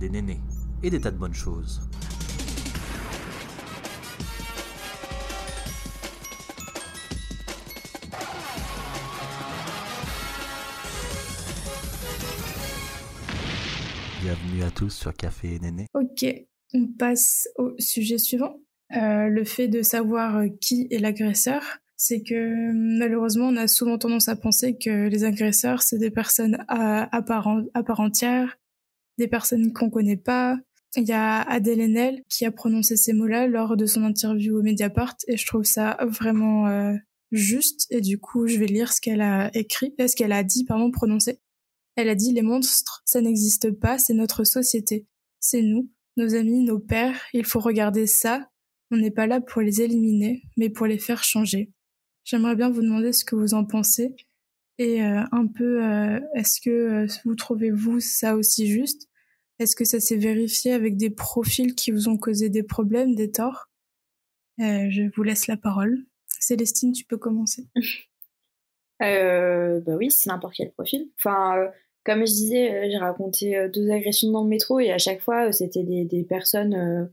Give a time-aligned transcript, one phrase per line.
[0.00, 0.40] des nénés
[0.82, 1.80] et des tas de bonnes choses.
[14.20, 15.86] Bienvenue à tous sur Café et Néné.
[15.94, 16.24] Ok,
[16.72, 18.56] on passe au sujet suivant.
[18.96, 21.62] Euh, le fait de savoir euh, qui est l'agresseur,
[21.96, 26.64] c'est que malheureusement on a souvent tendance à penser que les agresseurs c'est des personnes
[26.68, 28.58] à, à, part, à part entière,
[29.18, 30.56] des personnes qu'on connaît pas.
[30.96, 34.62] Il y a Adèle Haenel qui a prononcé ces mots-là lors de son interview au
[34.62, 36.94] Mediapart et je trouve ça vraiment euh,
[37.32, 40.64] juste et du coup je vais lire ce qu'elle a écrit, ce qu'elle a dit,
[40.64, 41.40] pardon, prononcé.
[41.96, 45.06] Elle a dit les monstres, ça n'existe pas, c'est notre société,
[45.40, 48.48] c'est nous, nos amis, nos pères, il faut regarder ça.
[48.90, 51.72] On n'est pas là pour les éliminer, mais pour les faire changer.
[52.24, 54.14] J'aimerais bien vous demander ce que vous en pensez
[54.78, 59.08] et euh, un peu euh, est-ce que euh, vous trouvez vous ça aussi juste?
[59.60, 63.30] Est-ce que ça s'est vérifié avec des profils qui vous ont causé des problèmes, des
[63.30, 63.68] torts?
[64.58, 65.98] Je vous laisse la parole.
[66.26, 67.68] Célestine, tu peux commencer.
[69.02, 71.10] Euh, bah oui, c'est n'importe quel profil.
[71.18, 71.68] Enfin,
[72.04, 75.82] comme je disais, j'ai raconté deux agressions dans le métro et à chaque fois, c'était
[75.82, 77.10] des, personnes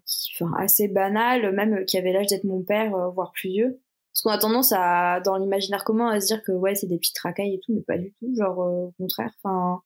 [0.59, 3.81] assez banales, même qui avaient l'âge d'être mon père, voire plus vieux.
[4.13, 6.97] Parce qu'on a tendance à, dans l'imaginaire commun, à se dire que ouais, c'est des
[6.97, 8.33] petites racailles et tout, mais pas du tout.
[8.37, 9.31] Genre, euh, au contraire.
[9.41, 9.81] Enfin,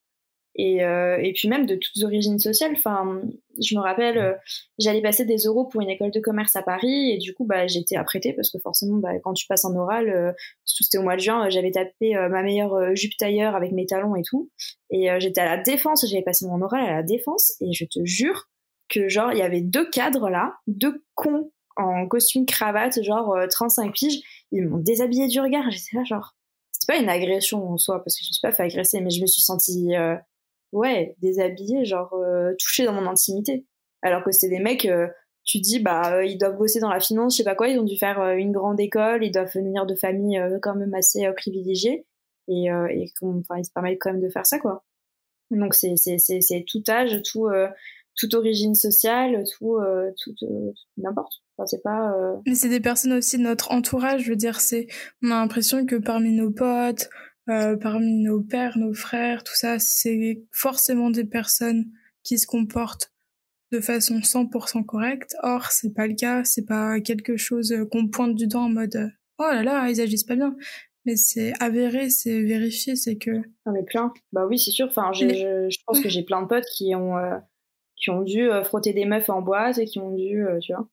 [0.55, 2.71] et, euh, et puis même de toutes origines sociales.
[2.75, 3.21] Enfin,
[3.61, 4.33] je me rappelle, euh,
[4.79, 7.67] j'allais passer des euros pour une école de commerce à Paris et du coup, bah,
[7.67, 11.21] j'étais apprêtée parce que forcément, bah, quand tu passes en oral, c'était au mois de
[11.21, 14.49] juin, j'avais tapé ma meilleure jupe tailleur avec mes talons et tout.
[14.89, 18.03] Et j'étais à la défense, j'avais passé mon oral à la défense et je te
[18.05, 18.49] jure
[18.89, 23.87] que genre, il y avait deux cadres là, deux cons en costume cravate, genre 35
[23.87, 24.21] euh, piges.
[24.51, 25.69] Ils m'ont déshabillé du regard.
[25.71, 26.35] J'étais là, genre,
[26.71, 29.09] c'était pas une agression en soi, parce que je me suis pas fait agresser, mais
[29.09, 30.15] je me suis sentie, euh,
[30.71, 33.65] ouais, déshabillée, genre, euh, touchée dans mon intimité.
[34.01, 34.87] Alors que c'était des mecs,
[35.43, 37.83] tu dis, bah, ils doivent bosser dans la finance, je sais pas quoi, ils ont
[37.83, 42.05] dû faire une grande école, ils doivent venir de familles quand même assez privilégiées,
[42.47, 44.83] et, et enfin, ils se permettent quand même de faire ça, quoi.
[45.49, 47.49] Donc c'est, c'est, c'est, c'est tout âge, tout,
[48.15, 49.79] toute origine sociale, tout,
[50.23, 50.35] tout,
[50.97, 51.44] n'importe.
[51.57, 52.11] Enfin, c'est pas.
[52.11, 52.35] Euh...
[52.45, 54.23] Mais c'est des personnes aussi de notre entourage.
[54.23, 54.87] Je veux dire, c'est
[55.23, 57.09] on a l'impression que parmi nos potes,
[57.49, 61.85] euh, parmi nos pères, nos frères, tout ça, c'est forcément des personnes
[62.23, 63.13] qui se comportent
[63.71, 65.35] de façon 100% correcte.
[65.43, 66.43] Or, c'est pas le cas.
[66.43, 70.23] C'est pas quelque chose qu'on pointe du doigt en mode oh là là, ils agissent
[70.23, 70.55] pas bien.
[71.05, 73.31] Mais c'est avéré, c'est vérifié, c'est que.
[73.65, 74.11] Non mais plein.
[74.31, 74.87] Bah oui, c'est sûr.
[74.87, 77.37] Enfin, je, je, pense que j'ai plein de potes qui ont euh,
[77.95, 80.73] qui ont dû euh, frotter des meufs en boîte et qui ont dû, euh, tu
[80.73, 80.87] vois.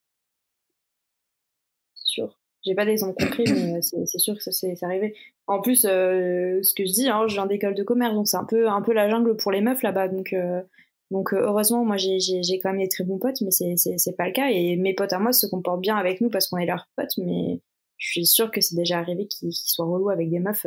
[2.64, 5.16] J'ai pas d'exemple concret, mais euh, c'est sûr que ça s'est arrivé.
[5.48, 8.36] En plus, euh, ce que je dis, hein, je viens d'école de commerce, donc c'est
[8.36, 10.08] un peu, un peu la jungle pour les meufs là-bas.
[10.08, 10.62] Donc, euh,
[11.10, 14.48] donc heureusement, moi j'ai quand même des très bons potes, mais c'est pas le cas.
[14.50, 17.18] Et mes potes à moi se comportent bien avec nous parce qu'on est leurs potes,
[17.18, 17.60] mais
[17.98, 20.66] je suis sûre que c'est déjà arrivé qu'ils soient relous avec des meufs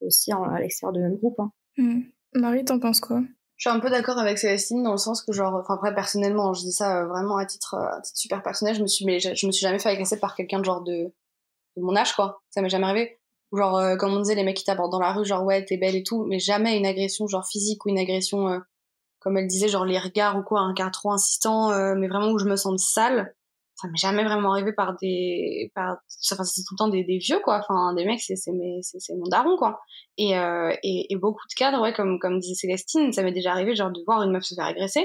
[0.00, 1.38] aussi à l'extérieur de notre groupe.
[1.38, 1.50] Hein.
[1.76, 2.00] Mmh.
[2.34, 3.22] Marie, t'en penses quoi?
[3.56, 6.52] Je suis un peu d'accord avec Célestine dans le sens que genre enfin après personnellement
[6.54, 9.46] je dis ça vraiment à titre, à titre super personnel je me suis mais je,
[9.46, 11.12] me suis jamais fait agresser par quelqu'un de genre de,
[11.76, 12.42] de mon âge quoi.
[12.50, 13.18] Ça m'est jamais arrivé.
[13.52, 15.76] Genre euh, comme on disait les mecs qui t'abordent dans la rue genre ouais t'es
[15.76, 18.58] belle et tout mais jamais une agression genre physique ou une agression euh,
[19.20, 22.38] comme elle disait genre les regards ou quoi un regard trop insistant mais vraiment où
[22.38, 23.34] je me sens sale.
[23.76, 25.96] Ça m'est jamais vraiment arrivé par des par
[26.32, 27.58] enfin c'est tout le temps des, des vieux quoi.
[27.58, 28.52] Enfin des mecs c'est c'est
[28.82, 29.80] c'est mon daron quoi.
[30.16, 33.50] Et, euh, et, et beaucoup de cadres ouais comme comme disait Célestine ça m'est déjà
[33.50, 35.04] arrivé genre de voir une meuf se faire agresser.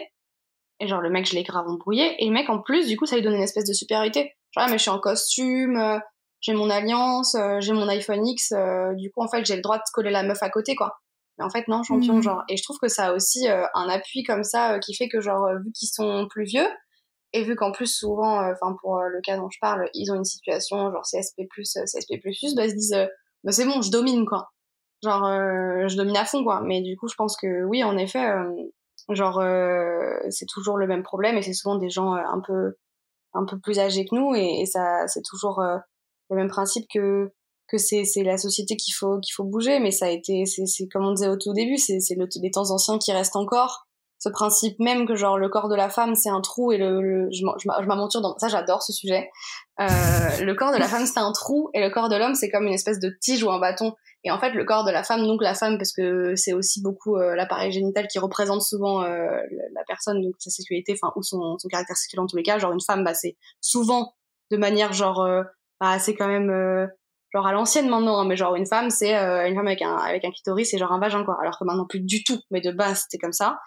[0.79, 3.07] Et genre le mec je l'ai grave embrouillé et le mec en plus du coup
[3.07, 4.35] ça lui donne une espèce de supériorité.
[4.51, 5.99] Genre ah, mais je suis en costume euh,
[6.41, 9.61] j'ai mon alliance euh, j'ai mon iPhone X euh, du coup en fait j'ai le
[9.61, 10.97] droit de coller la meuf à côté quoi
[11.37, 12.21] mais en fait non champion mmh.
[12.21, 15.21] genre et je trouve que ça a aussi un appui comme ça qui fait que
[15.21, 16.67] genre vu qu'ils sont plus vieux
[17.33, 20.11] et vu qu'en plus souvent, euh, enfin pour euh, le cas dont je parle, ils
[20.11, 22.19] ont une situation genre CSP+, CSP++,
[22.55, 23.05] bah ils se disent, euh,
[23.43, 24.49] bah c'est bon, je domine quoi.
[25.03, 25.23] Genre
[25.87, 26.61] je domine à fond quoi.
[26.61, 28.27] Mais du coup, je pense que oui, en effet,
[29.09, 29.41] genre
[30.29, 32.73] c'est toujours le même problème et c'est souvent des gens un peu
[33.33, 35.61] un peu plus âgés que nous et, ça c'est toujours
[36.29, 37.31] le même principe que
[37.69, 40.65] que c'est c'est la société qu'il faut qu'il faut bouger mais ça a été c'est
[40.65, 43.35] c'est comme on disait au tout début c'est c'est le, les temps anciens qui restent
[43.35, 43.85] encore.
[44.21, 47.01] Ce principe même que genre le corps de la femme c'est un trou et le,
[47.01, 49.29] le je, je m'aventure dans ça j'adore ce sujet.
[49.79, 49.85] Euh,
[50.41, 52.65] le corps de la femme c'est un trou et le corps de l'homme c'est comme
[52.65, 53.93] une espèce de tige ou un bâton.
[54.25, 56.81] Et en fait le corps de la femme donc la femme parce que c'est aussi
[56.81, 59.29] beaucoup euh, l'appareil génital qui représente souvent euh,
[59.73, 62.57] la personne donc sa sexualité enfin ou son, son caractère sexuel en tous les cas
[62.59, 64.15] genre une femme bah c'est souvent
[64.51, 65.43] de manière genre euh,
[65.79, 66.87] bah c'est quand même euh,
[67.33, 69.95] genre à l'ancienne maintenant, hein, mais genre une femme, c'est euh, une femme avec un
[69.95, 71.37] avec un clitoris et genre un vagin quoi.
[71.41, 73.59] Alors que maintenant plus du tout, mais de base c'était comme ça.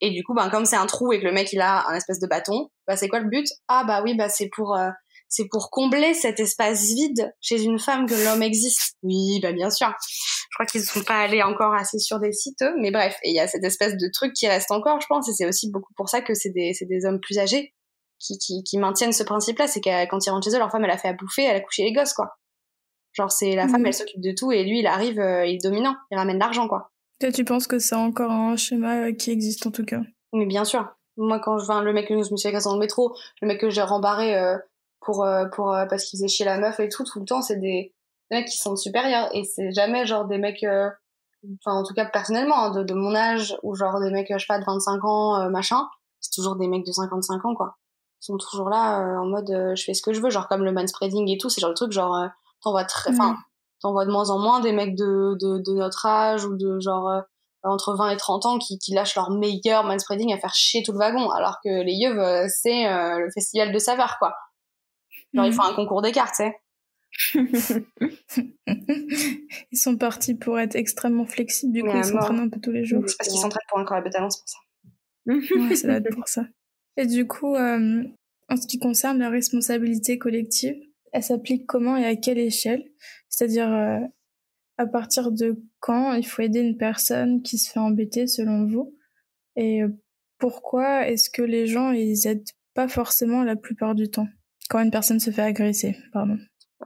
[0.00, 1.94] Et du coup, ben comme c'est un trou et que le mec il a un
[1.94, 3.46] espèce de bâton, bah c'est quoi le but?
[3.68, 4.90] Ah bah oui, bah c'est pour euh,
[5.28, 8.96] c'est pour combler cet espace vide chez une femme que l'homme existe.
[9.02, 9.92] Oui, bah bien sûr.
[10.00, 13.16] Je crois qu'ils ne sont pas allés encore assez sur des sites, eux, mais bref.
[13.22, 15.46] Et il y a cette espèce de truc qui reste encore, je pense, et c'est
[15.46, 17.74] aussi beaucoup pour ça que c'est des, c'est des hommes plus âgés
[18.18, 19.66] qui, qui, qui maintiennent ce principe-là.
[19.66, 21.56] C'est que quand ils rentrent chez eux, leur femme, elle a fait à bouffer, elle
[21.56, 22.36] a couché les gosses, quoi.
[23.12, 23.86] Genre, c'est la femme, Mhm.
[23.86, 26.68] elle s'occupe de tout, et lui, il arrive, euh, il est dominant, il ramène l'argent,
[26.68, 26.90] quoi.
[27.20, 30.00] Toi, tu penses que c'est encore un schéma euh, qui existe en tout cas?
[30.32, 30.86] Mais bien sûr.
[31.16, 33.60] Moi, quand je vois le mec que je me suis dans le métro, le mec
[33.60, 34.56] que j'ai rembarré euh,
[35.00, 37.42] pour, euh, pour, euh, parce qu'il faisait chier la meuf et tout, tout le temps,
[37.42, 37.92] c'est des,
[38.30, 39.28] des mecs qui sont supérieurs.
[39.34, 40.88] Et c'est jamais genre des mecs, euh,
[41.66, 44.38] enfin, en tout cas, personnellement, hein, de, de mon âge, ou genre des mecs, je
[44.38, 45.88] sais pas, de 25 ans, euh, machin.
[46.20, 47.74] C'est toujours des mecs de 55 ans, quoi.
[48.20, 50.48] Ils sont toujours là, euh, en mode, euh, je fais ce que je veux, genre
[50.48, 52.26] comme le manspreading et tout, c'est genre le truc, genre, euh,
[52.62, 53.36] t'envoies très, enfin, Mhm.
[53.80, 57.08] t'envoies de moins en moins des mecs de, de, de notre âge ou de genre,
[57.08, 57.20] euh,
[57.62, 60.92] entre 20 et 30 ans qui, qui lâchent leur meilleur manspreading à faire chier tout
[60.92, 62.16] le wagon, alors que les yeux,
[62.48, 64.34] c'est le festival de saveurs, quoi.
[65.34, 66.56] Genre, ils font un concours des cartes, tu sais.
[68.66, 72.60] Ils sont partis pour être extrêmement flexibles, du coup, Mais à ils s'entraînent un peu
[72.60, 73.02] tous les jours.
[73.06, 74.58] C'est parce qu'ils s'entraînent pour un corps de talent, c'est pour ça.
[75.60, 76.42] Ouais, ça doit être pour ça.
[76.98, 78.02] Et du coup, euh,
[78.48, 80.74] en ce qui concerne la responsabilité collective,
[81.12, 82.84] elle s'applique comment et à quelle échelle?
[83.28, 84.00] C'est-à-dire, euh,
[84.78, 88.96] à partir de quand il faut aider une personne qui se fait embêter, selon vous?
[89.54, 89.82] Et
[90.38, 94.26] pourquoi est-ce que les gens, ils aident pas forcément la plupart du temps?
[94.68, 96.36] Quand une personne se fait agresser, pardon.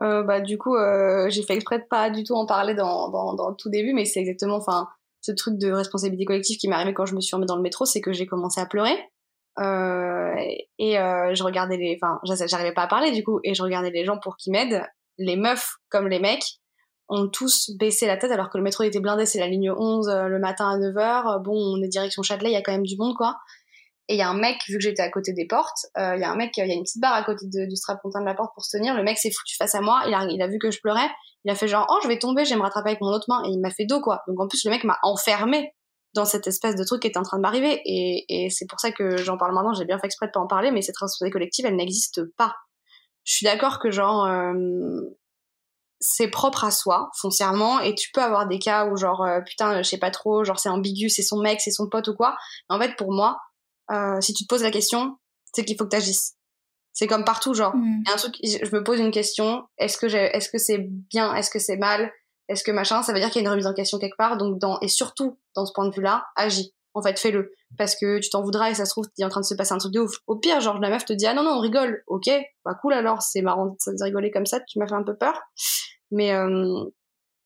[0.03, 3.09] Euh, bah, du coup, euh, j'ai fait exprès de pas du tout en parler dans,
[3.09, 4.87] dans, dans le tout début, mais c'est exactement, enfin,
[5.21, 7.63] ce truc de responsabilité collective qui m'est arrivé quand je me suis remis dans le
[7.63, 8.95] métro, c'est que j'ai commencé à pleurer.
[9.59, 10.33] Euh,
[10.79, 13.61] et euh, je regardais les, enfin, j'a- j'arrivais pas à parler du coup, et je
[13.61, 14.83] regardais les gens pour qu'ils m'aident.
[15.17, 16.43] Les meufs comme les mecs
[17.09, 20.09] ont tous baissé la tête alors que le métro était blindé, c'est la ligne 11
[20.09, 21.43] euh, le matin à 9h.
[21.43, 23.37] Bon, on est direction Châtelet, il y a quand même du monde quoi.
[24.09, 26.21] Et il y a un mec, vu que j'étais à côté des portes, euh, il
[26.21, 28.25] y a un mec, il y a une petite barre à côté du strapontin de
[28.25, 28.95] la porte pour se tenir.
[28.95, 31.07] Le mec s'est foutu face à moi, il a, il a vu que je pleurais,
[31.45, 33.25] il a fait genre, oh, je vais tomber, je vais me rattraper avec mon autre
[33.29, 34.21] main, et il m'a fait dos, quoi.
[34.27, 35.73] Donc en plus, le mec m'a enfermé
[36.13, 38.79] dans cette espèce de truc qui était en train de m'arriver, et, et c'est pour
[38.79, 40.97] ça que j'en parle maintenant, j'ai bien fait exprès de pas en parler, mais cette
[40.97, 42.55] responsabilité collective, elle n'existe pas.
[43.23, 44.53] Je suis d'accord que genre, euh,
[45.99, 49.81] c'est propre à soi, foncièrement, et tu peux avoir des cas où genre, euh, putain,
[49.81, 52.35] je sais pas trop, genre c'est ambigu, c'est son mec, c'est son pote ou quoi.
[52.69, 53.37] Mais en fait, pour moi,
[53.91, 55.17] euh, si tu te poses la question,
[55.53, 56.35] c'est qu'il faut que tu agisses.
[56.91, 59.97] C'est comme partout, genre, il y a un truc, je me pose une question, est-ce
[59.97, 62.11] que j'ai, est-ce que c'est bien, est-ce que c'est mal,
[62.53, 64.37] est-ce que machin, ça veut dire qu'il y a une remise en question quelque part,
[64.37, 66.73] donc dans, et surtout, dans ce point de vue-là, agis.
[66.95, 67.51] En fait, fais-le.
[67.77, 69.73] Parce que tu t'en voudras et ça se trouve, t'es en train de se passer
[69.73, 70.15] un truc de ouf.
[70.27, 72.03] Au pire, genre, la meuf te dit, ah non, non, on rigole.
[72.05, 72.29] Ok,
[72.63, 75.41] bah cool alors, c'est marrant de rigoler comme ça, tu m'as fait un peu peur.
[76.11, 76.85] Mais, euh,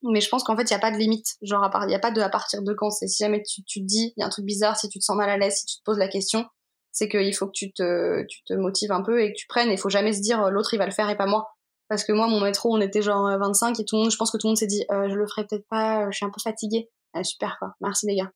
[0.03, 1.27] mais je pense qu'en fait, il n'y a pas de limite.
[1.41, 2.89] Genre, à part, il n'y a pas de à partir de quand.
[2.89, 4.99] C'est si jamais tu, tu te dis, il y a un truc bizarre, si tu
[4.99, 6.45] te sens mal à l'aise, si tu te poses la question,
[6.91, 9.69] c'est qu'il faut que tu te, tu te motives un peu et que tu prennes.
[9.71, 11.47] Il faut jamais se dire, euh, l'autre, il va le faire et pas moi.
[11.89, 14.17] Parce que moi, mon métro, on était genre euh, 25 et tout le monde, je
[14.17, 16.17] pense que tout le monde s'est dit, euh, je le ferai peut-être pas, euh, je
[16.17, 16.89] suis un peu fatiguée.
[17.13, 17.73] Ah, super, quoi.
[17.81, 18.31] Merci, les gars.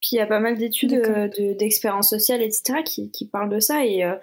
[0.00, 1.16] Puis il y a pas mal d'études D'accord.
[1.16, 3.84] euh, de- d'expérience sociale, etc., qui, qui parlent de ça.
[3.84, 4.14] Et euh,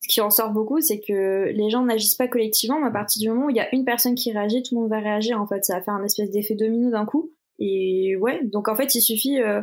[0.00, 3.20] ce qui en sort beaucoup, c'est que les gens n'agissent pas collectivement, mais à partir
[3.20, 5.40] du moment où il y a une personne qui réagit, tout le monde va réagir.
[5.40, 7.32] En fait, ça va faire un espèce d'effet domino d'un coup.
[7.58, 9.60] Et ouais, donc en fait, il suffit, euh,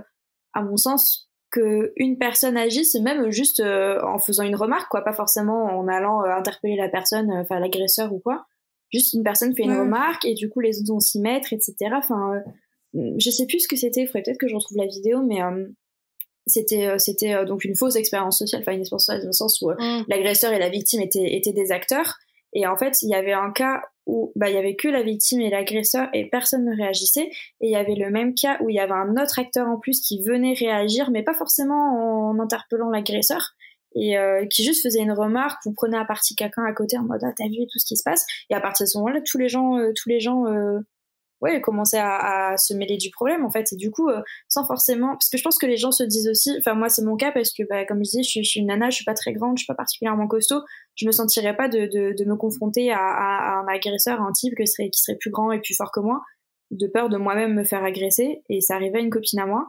[0.53, 5.01] à mon sens, que une personne agisse, même juste euh, en faisant une remarque, quoi,
[5.03, 8.45] pas forcément en allant euh, interpeller la personne, euh, enfin l'agresseur ou quoi.
[8.91, 9.79] Juste une personne fait une Ouais.
[9.79, 11.75] remarque et du coup les autres vont s'y mettre, etc.
[11.93, 12.41] Enfin,
[12.93, 14.01] je sais plus ce que c'était.
[14.01, 15.39] Il faudrait peut-être que je retrouve la vidéo, mais
[16.45, 19.71] c'était c'était donc une fausse expérience sociale, enfin une expérience sociale dans le sens où
[19.71, 19.75] euh,
[20.07, 22.17] l'agresseur et la victime étaient, étaient des acteurs.
[22.53, 25.01] Et en fait, il y avait un cas où bah, il y avait que la
[25.01, 27.29] victime et l'agresseur et personne ne réagissait.
[27.61, 29.77] Et il y avait le même cas où il y avait un autre acteur en
[29.79, 33.55] plus qui venait réagir, mais pas forcément en interpellant l'agresseur.
[33.95, 37.03] Et euh, qui juste faisait une remarque, vous prenez à partie quelqu'un à côté en
[37.03, 39.19] mode ah t'as vu tout ce qui se passe et à partir de ce moment-là
[39.23, 40.79] tous les gens euh, tous les gens euh,
[41.43, 43.71] ouais commençaient à, se mêler du problème en fait.
[43.73, 46.29] Et du coup euh, sans forcément parce que je pense que les gens se disent
[46.29, 48.67] aussi enfin moi c'est mon cas parce que bah, comme je disais je suis, une
[48.67, 50.61] nana je suis pas très grande je suis pas particulièrement costaud.
[50.95, 55.01] Je me sentirais pas de, me confronter à, un agresseur à un type serait qui
[55.01, 56.21] serait plus grand et plus fort que moi
[56.71, 58.43] de peur de moi-même me faire agresser.
[58.49, 59.67] Et ça arrivait à une copine à moi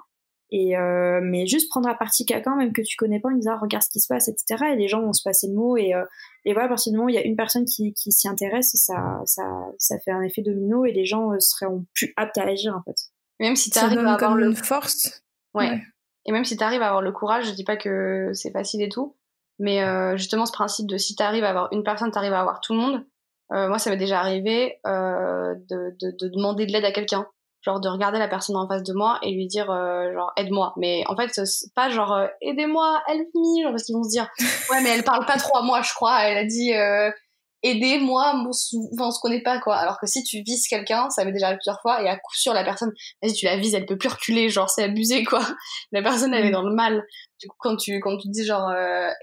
[0.56, 3.58] et euh, mais juste prendre à partie quelqu'un même que tu connais pas en disant
[3.60, 5.94] regarde ce qui se passe etc et les gens vont se passer le mot et
[5.94, 6.04] euh,
[6.44, 8.28] et voilà à partir du moment où il y a une personne qui, qui s'y
[8.28, 9.42] intéresse ça ça
[9.78, 12.82] ça fait un effet domino et les gens euh, seront plus aptes à agir en
[12.84, 12.94] fait
[13.40, 15.24] Même si tu Ça arrives donne à avoir comme le une force.
[15.54, 15.70] Ouais.
[15.70, 15.82] Ouais.
[16.26, 18.80] Et même si tu arrives à avoir le courage, je dis pas que c'est facile
[18.80, 19.16] et tout,
[19.58, 22.32] mais euh, justement ce principe de si tu arrives à avoir une personne, tu arrives
[22.32, 23.04] à avoir tout le monde,
[23.50, 27.28] moi, ça m'est déjà arrivé de, de, de demander de l'aide à quelqu'un
[27.64, 30.74] genre de regarder la personne en face de moi et lui dire euh, genre aide-moi.
[30.76, 31.30] Mais en fait
[31.74, 34.28] pas genre euh, aidez-moi help me genre parce qu'ils vont se dire
[34.70, 36.22] ouais mais elle parle pas trop à moi je crois.
[36.24, 37.10] Elle a dit euh,
[37.62, 39.76] aidez-moi mon enfin on se connaît pas quoi.
[39.76, 42.34] Alors que si tu vises quelqu'un ça m'est déjà arrivé plusieurs fois et à coup
[42.34, 42.92] sûr la personne
[43.22, 45.40] vas-y tu la vises elle peut plus reculer genre c'est abusé quoi.
[45.92, 46.52] La personne elle est mm.
[46.52, 47.02] dans le mal.
[47.40, 48.70] Du coup quand tu quand tu dis genre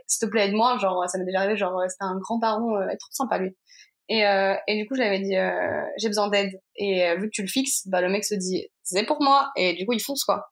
[0.07, 2.87] s'il te plaît aide-moi genre ça m'est déjà arrivé genre c'était un grand baron euh,
[2.99, 3.55] trop sympa lui
[4.11, 6.59] et, euh, et du coup, j'avais dit, euh, j'ai besoin d'aide.
[6.75, 9.51] Et euh, vu que tu le fixes, bah, le mec se dit, c'est pour moi.
[9.55, 10.51] Et du coup, il fonce, quoi.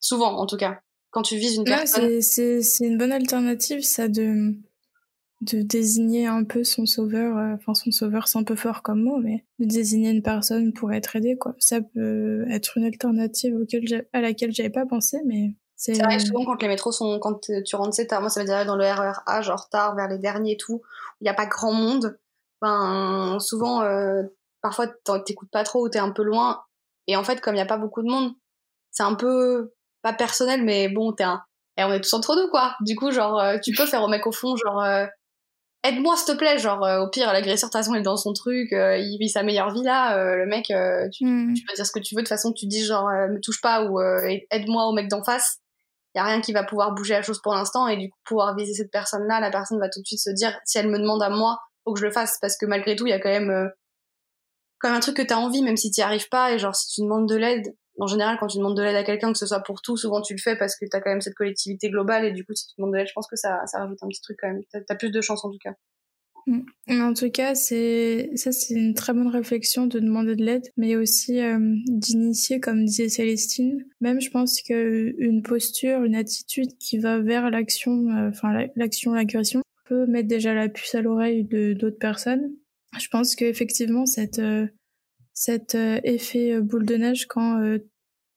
[0.00, 0.80] Souvent, en tout cas.
[1.10, 2.22] Quand tu vises une personne.
[2.22, 4.54] C'est une bonne alternative, ça, de,
[5.42, 7.36] de désigner un peu son sauveur.
[7.36, 10.72] Euh, enfin, son sauveur, c'est un peu fort comme mot, mais de désigner une personne
[10.72, 11.54] pour être aidé, quoi.
[11.58, 16.44] Ça peut être une alternative auquel à laquelle j'avais pas pensé, mais c'est vrai souvent
[16.44, 18.84] quand les métros sont quand tu rentres c'est tard moi ça veut dire dans le
[18.84, 20.82] RER e A genre tard vers les derniers et tout
[21.20, 22.18] il n'y a pas grand monde
[22.60, 24.22] Enfin, souvent, euh,
[24.62, 24.86] parfois,
[25.24, 26.62] t'écoutes pas trop ou t'es un peu loin.
[27.06, 28.32] Et en fait, comme il y a pas beaucoup de monde,
[28.90, 31.42] c'est un peu pas personnel, mais bon, t'es un.
[31.76, 32.74] Et on est tous entre nous, quoi.
[32.80, 35.06] Du coup, genre, euh, tu peux faire au mec au fond, genre, euh,
[35.84, 36.58] aide-moi, s'il te plaît.
[36.58, 39.72] Genre, au pire, l'agresseur, de toute façon, est dans son truc, il vit sa meilleure
[39.72, 40.34] vie là.
[40.34, 41.54] le mec, tu, mmh.
[41.54, 42.20] tu, peux dire ce que tu veux.
[42.20, 44.00] De toute façon, tu dis, genre, me touche pas ou
[44.50, 45.58] aide-moi au mec d'en face.
[46.14, 47.86] Il y a rien qui va pouvoir bouger la chose pour l'instant.
[47.88, 50.58] Et du coup, pouvoir viser cette personne-là, la personne va tout de suite se dire,
[50.64, 53.06] si elle me demande à moi, faut que je le fasse parce que malgré tout,
[53.06, 53.68] il y a quand même, euh,
[54.84, 56.52] même un truc que tu as envie, même si tu arrives pas.
[56.52, 59.04] Et genre, si tu demandes de l'aide, en général, quand tu demandes de l'aide à
[59.04, 61.10] quelqu'un, que ce soit pour tout, souvent tu le fais parce que tu as quand
[61.10, 62.24] même cette collectivité globale.
[62.24, 64.08] Et du coup, si tu demandes de l'aide, je pense que ça, ça rajoute un
[64.08, 64.62] petit truc quand même.
[64.72, 65.74] Tu as, plus de chance en tout cas.
[66.46, 66.62] Mm.
[67.02, 70.96] En tout cas, c'est ça, c'est une très bonne réflexion de demander de l'aide, mais
[70.96, 71.58] aussi euh,
[71.88, 73.84] d'initier, comme disait Célestine.
[74.00, 79.60] Même, je pense qu'une posture, une attitude qui va vers l'action, euh, enfin l'action, l'agression,
[79.94, 82.52] mettre déjà la puce à l'oreille de d'autres personnes.
[82.98, 84.66] Je pense qu'effectivement, cette, euh,
[85.32, 87.78] cet euh, effet euh, boule de neige, quand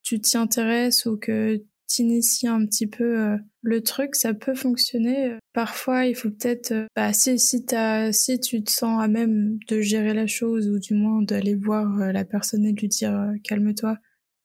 [0.04, 1.58] tu t'y intéresses ou que
[1.88, 5.38] tu inities un petit peu le truc, ça peut fonctionner.
[5.54, 7.66] Parfois, il faut peut-être, bah, si, si,
[8.12, 12.12] si tu te sens à même de gérer la chose ou du moins d'aller voir
[12.12, 13.98] la personne et de lui dire calme-toi,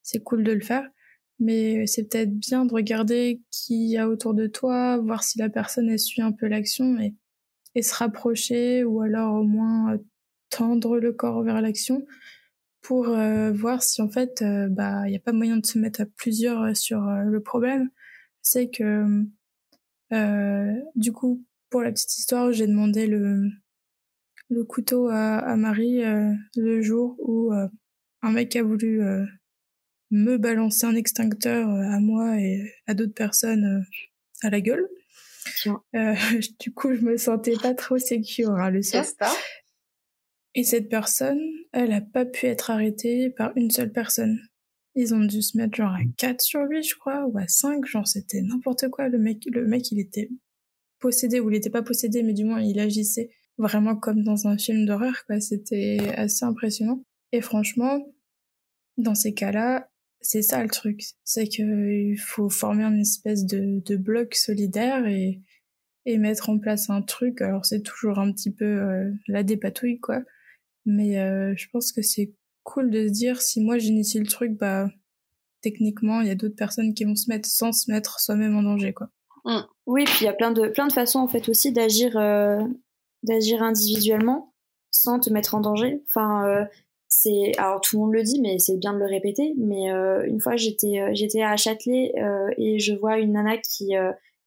[0.02, 0.88] c'est cool de le faire
[1.38, 5.49] mais c'est peut-être bien de regarder qui y a autour de toi, voir si la
[5.49, 7.14] personne elle suit un peu l'action et,
[7.80, 9.99] se rapprocher ou alors au moins euh,
[10.50, 12.04] tendre le corps vers l'action
[12.83, 15.78] pour euh, voir si en fait euh, bah il n'y a pas moyen de se
[15.78, 17.90] mettre à plusieurs sur le problème.
[18.42, 19.25] C'est que
[20.97, 23.49] du coup pour la petite histoire j'ai demandé le
[24.49, 26.02] le couteau à, à Marie
[26.57, 29.02] le jour où un mec a voulu
[30.10, 34.88] me balancer un extincteur euh, à moi et à d'autres personnes euh, à la gueule.
[35.94, 36.14] Euh,
[36.60, 39.04] du coup, je me sentais pas trop sécure hein, le soir.
[40.54, 41.40] Et cette personne,
[41.72, 44.40] elle a pas pu être arrêtée par une seule personne.
[44.94, 47.84] Ils ont dû se mettre genre à 4 sur lui, je crois, ou à 5,
[47.86, 49.08] genre c'était n'importe quoi.
[49.08, 50.30] Le mec, le mec, il était
[50.98, 54.58] possédé, ou il était pas possédé, mais du moins il agissait vraiment comme dans un
[54.58, 55.40] film d'horreur, quoi.
[55.40, 57.04] C'était assez impressionnant.
[57.30, 58.04] Et franchement,
[58.96, 59.88] dans ces cas-là,
[60.20, 65.40] c'est ça le truc, c'est qu'il faut former une espèce de, de bloc solidaire et,
[66.06, 67.40] et mettre en place un truc.
[67.40, 70.22] Alors c'est toujours un petit peu euh, la dépatouille quoi,
[70.84, 72.34] mais euh, je pense que c'est
[72.64, 74.88] cool de se dire si moi j'initie le truc, bah
[75.60, 78.62] techniquement il y a d'autres personnes qui vont se mettre sans se mettre soi-même en
[78.62, 79.10] danger quoi.
[79.44, 79.60] Mmh.
[79.87, 82.60] Oui, puis il y a plein de plein de façons en fait aussi d'agir euh,
[83.22, 84.54] d'agir individuellement
[84.90, 86.02] sans te mettre en danger.
[86.08, 86.66] Enfin
[87.20, 90.25] c'est alors tout le monde le dit mais c'est bien de le répéter mais euh,
[90.26, 93.94] une fois j'étais euh, j'étais à Châtelet euh, et je vois une nana qui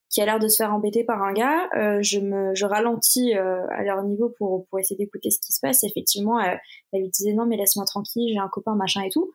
[0.09, 1.69] qui a l'air de se faire embêter par un gars
[2.01, 5.83] je me je ralentis à leur niveau pour pour essayer d'écouter ce qui se passe.
[5.83, 6.59] Effectivement elle,
[6.93, 9.31] elle lui disait non mais laisse-moi tranquille j'ai un copain machin et tout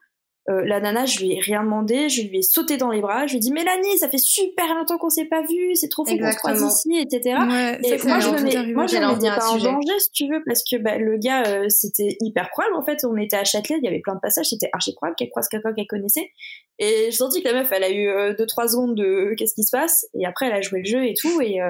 [0.49, 3.27] euh, la nana, je lui ai rien demandé, je lui ai sauté dans les bras,
[3.27, 6.05] je lui ai dit Mélanie, ça fait super longtemps qu'on s'est pas vu, c'est trop
[6.05, 7.37] fou qu'on se croise ici, etc.
[7.83, 10.63] et moi, je me mets, moi, je me pas en danger, si tu veux, parce
[10.63, 12.77] que bah, le gars, euh, c'était hyper probable.
[12.77, 15.17] En fait, on était à Châtelet, il y avait plein de passages, c'était archi probable
[15.17, 16.31] qu'elle croise quelqu'un qu'elle connaissait.
[16.79, 19.55] Et je senti que la meuf, elle a eu euh, deux trois secondes de qu'est-ce
[19.55, 21.61] qui se passe, et après, elle a joué le jeu et tout, et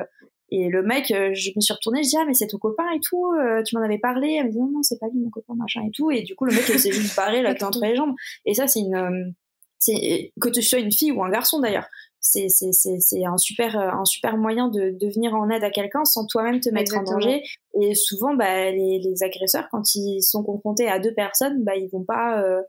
[0.51, 2.89] et le mec, euh, je me suis retournée, je dis ah mais c'est ton copain
[2.95, 4.37] et tout, euh, tu m'en avais parlé.
[4.39, 6.11] Elle me dit non non c'est pas lui mon copain machin et tout.
[6.11, 8.15] Et du coup le mec s'est juste barré là entre les jambes.
[8.45, 9.31] Et ça c'est une, euh,
[9.79, 11.87] c'est que tu sois une fille ou un garçon d'ailleurs,
[12.21, 15.71] c'est c'est c'est c'est un super un super moyen de, de venir en aide à
[15.71, 17.43] quelqu'un sans toi-même te mettre en danger.
[17.83, 21.89] Et souvent bah les, les agresseurs quand ils sont confrontés à deux personnes, bah ils
[21.89, 22.63] vont pas bah,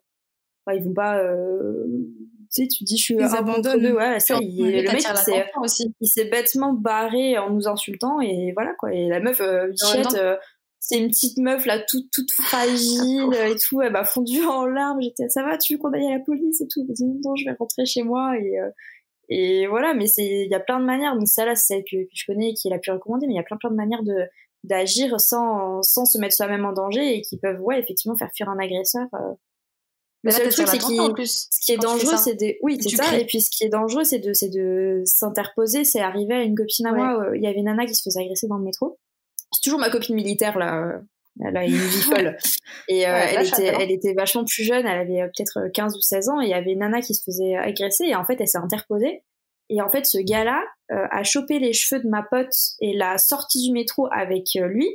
[0.76, 1.22] ils vont pas
[2.54, 3.94] tu sais, tu dis je suis ils abandonnent.
[3.94, 5.04] ouais ça il, le mec
[6.00, 8.94] il s'est bêtement barré en nous insultant et voilà quoi.
[8.94, 9.68] Et la meuf euh,
[10.16, 10.36] euh
[10.80, 13.82] c'est une petite meuf là toute toute fragile et tout.
[13.82, 15.02] Elle m'a fondu en larmes.
[15.02, 16.86] J'étais ça va tu veux qu'on aille à la police et tout?
[16.88, 18.70] Elle dit non je vais rentrer chez moi et euh,
[19.30, 21.16] et voilà mais c'est il y a plein de manières.
[21.16, 23.28] Donc ça là c'est celle que, que, je connais et qui est la plus recommandée
[23.28, 24.16] mais il y a plein plein de manières de
[24.64, 28.50] d'agir sans sans se mettre soi-même en danger et qui peuvent ouais effectivement faire fuir
[28.50, 29.08] un agresseur
[30.26, 30.30] euh.
[30.30, 33.26] le seul truc c'est qui ce qui est dangereux c'est de oui c'est ça et
[33.26, 36.88] puis ce qui est dangereux c'est de c'est de s'interposer c'est arrivé à une copine
[36.88, 39.00] à moi il y avait une nana qui se faisait agresser dans le métro
[39.54, 41.00] c'est toujours ma copine militaire là.
[41.46, 42.38] Elle a une vie folle.
[42.88, 46.02] Et euh, elle, était, elle était vachement plus jeune, elle avait euh, peut-être 15 ou
[46.02, 48.40] 16 ans, et il y avait une nana qui se faisait agresser, et en fait,
[48.40, 49.24] elle s'est interposée.
[49.70, 53.18] Et en fait, ce gars-là euh, a chopé les cheveux de ma pote et l'a
[53.18, 54.88] sorti du métro avec lui.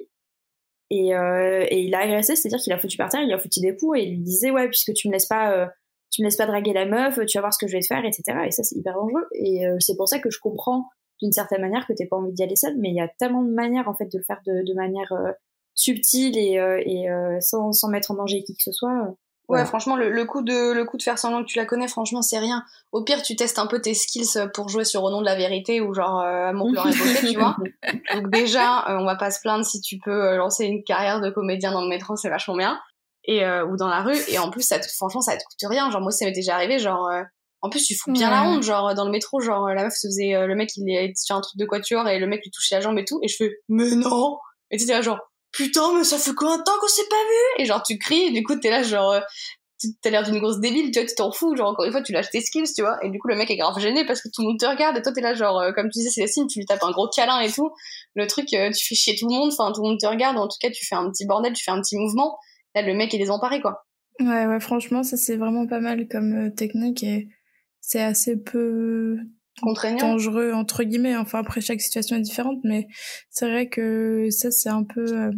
[0.93, 3.61] Et, euh, et il a agressé, c'est-à-dire qu'il a foutu par terre, il a foutu
[3.61, 5.71] des coups, et il disait, ouais, puisque tu me laisses pas,
[6.11, 7.87] tu me laisses pas draguer la meuf, tu vas voir ce que je vais te
[7.87, 8.23] faire, etc.
[8.47, 9.27] Et ça, c'est hyper dangereux.
[9.35, 10.87] Et c'est pour ça que je comprends
[11.23, 13.43] d'une certaine manière que t'es pas envie d'y aller seul, mais il y a tellement
[13.43, 15.33] de manières en fait de le faire de, manière euh,
[15.75, 19.15] subtile et, euh, euh, sans, sans mettre en danger qui que ce soit.
[19.49, 21.89] Ouais, franchement, le, le, coup de le coup de faire semblant que tu la connais,
[21.89, 22.65] franchement, c'est rien.
[22.91, 25.35] Au pire, tu testes un peu tes skills pour jouer sur au nom de la
[25.35, 27.57] vérité ou genre amour pleur et beauté, tu vois.
[28.15, 31.73] Donc déjà, on va pas se plaindre si tu peux lancer une carrière de comédien
[31.73, 32.81] dans le métro, c'est vachement bien.
[33.25, 34.17] Et ou dans la rue.
[34.29, 35.91] Et en plus, ça te, franchement, ça te coûte rien.
[35.91, 37.11] Genre moi, ça m'est déjà arrivé, genre
[37.63, 40.09] en plus, tu fous bien la honte, genre dans le métro, genre la meuf se
[40.09, 42.51] faisait, euh, le mec il est sur un truc de quatuor et le mec lui
[42.51, 44.37] touchait la jambe et tout, et je fais mais non,
[44.73, 45.21] et tu là genre
[45.53, 47.63] putain mais ça fait combien de temps qu'on s'est pas vu?
[47.63, 49.21] Et genre tu cries, du coup t'es là genre euh,
[50.01, 52.13] t'as l'air d'une grosse débile, tu vois, tu t'en fous, genre encore une fois tu
[52.13, 54.29] lâches tes skills, tu vois, et du coup le mec est grave gêné parce que
[54.29, 56.47] tout le monde te regarde et toi t'es là genre euh, comme tu disais Célestine,
[56.47, 57.71] tu lui tapes un gros câlin et tout,
[58.15, 60.49] le truc tu fais chier tout le monde, enfin tout le monde te regarde, en
[60.49, 62.39] tout cas tu fais un petit bordel, tu fais un petit mouvement,
[62.75, 63.85] là le mec est désemparé quoi.
[64.21, 67.29] Ouais ouais franchement ça c'est vraiment pas mal comme technique et
[67.81, 69.17] c'est assez peu
[69.61, 72.87] contraignant dangereux entre guillemets enfin après chaque situation est différente mais
[73.31, 75.31] c'est vrai que ça c'est un peu euh,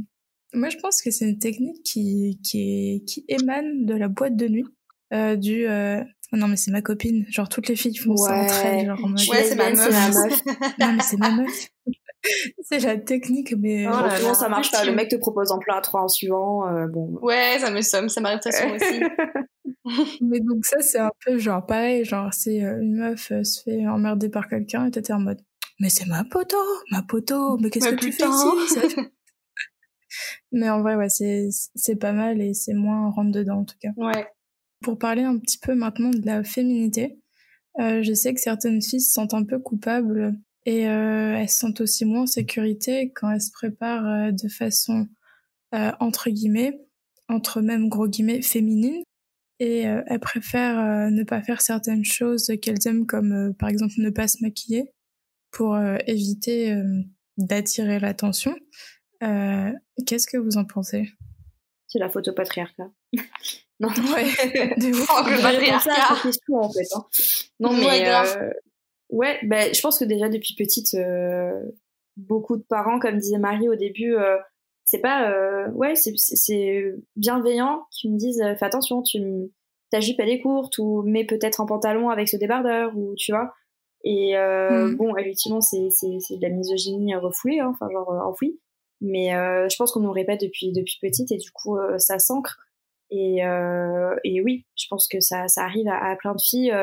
[0.52, 4.36] moi je pense que c'est une technique qui qui est qui émane de la boîte
[4.36, 4.66] de nuit
[5.12, 6.02] euh, du euh...
[6.32, 8.98] Non mais c'est ma copine genre toutes les filles font ça entre elles genre
[9.30, 10.42] ouais c'est ma meuf
[10.80, 11.68] non mais c'est ma meuf
[12.62, 14.84] c'est la technique, mais oh ça marche pas.
[14.84, 16.66] Le mec te propose en plein à trois en suivant.
[16.66, 17.18] Euh, bon.
[17.22, 19.02] Ouais, ça me somme, ça m'arrive très souvent aussi.
[20.20, 23.62] mais donc ça, c'est un peu genre pareil, genre si euh, une meuf euh, se
[23.62, 25.40] fait emmerder par quelqu'un et t'étais en mode
[25.80, 26.56] mais c'est ma poteau,
[26.90, 28.96] ma poteau, mais qu'est-ce que tu fais ici
[30.52, 33.76] Mais en vrai, ouais, c'est c'est pas mal et c'est moins rentre dedans en tout
[33.80, 33.90] cas.
[33.96, 34.26] Ouais.
[34.82, 37.18] Pour parler un petit peu maintenant de la féminité,
[37.80, 41.58] euh, je sais que certaines filles se sentent un peu coupables et euh, elles se
[41.58, 45.08] sentent aussi moins en sécurité quand elles se préparent euh, de façon
[45.98, 46.78] entre guillemets,
[47.28, 49.02] entre même gros guillemets féminine
[49.60, 53.68] et euh, elles préfèrent euh, ne pas faire certaines choses qu'elles aiment comme euh, par
[53.68, 54.92] exemple ne pas se maquiller
[55.50, 56.76] pour éviter
[57.36, 58.56] d'attirer l'attention.
[59.20, 61.08] Qu'est-ce que vous en pensez?
[61.86, 62.90] C'est la photo patriarcat.
[63.78, 64.24] non, ouais,
[64.78, 64.90] de.
[64.90, 66.16] Oh, le patriarcat.
[66.20, 66.88] question en fait.
[66.96, 67.04] Hein.
[67.60, 68.52] Non mais ouais,
[69.10, 70.96] ouais bah, je pense que déjà depuis petite,
[72.16, 74.16] beaucoup de parents, comme disait Marie au début,
[74.84, 79.18] c'est pas euh, ouais c'est bienveillant qui me disent fais attention tu
[79.90, 83.32] ta jupe elle est courte ou mets peut-être un pantalon avec ce débardeur ou tu
[83.32, 83.52] vois.
[84.02, 84.96] Et euh, mmh.
[84.96, 88.60] bon effectivement c'est c'est c'est de la misogynie refoulée hein, enfin genre euh, enfouie
[89.00, 92.18] mais euh, je pense qu'on nous répète depuis depuis petite et du coup euh, ça
[92.18, 92.58] s'ancre.
[93.10, 93.38] Et
[94.24, 96.74] et oui je pense que ça ça arrive à, à plein de filles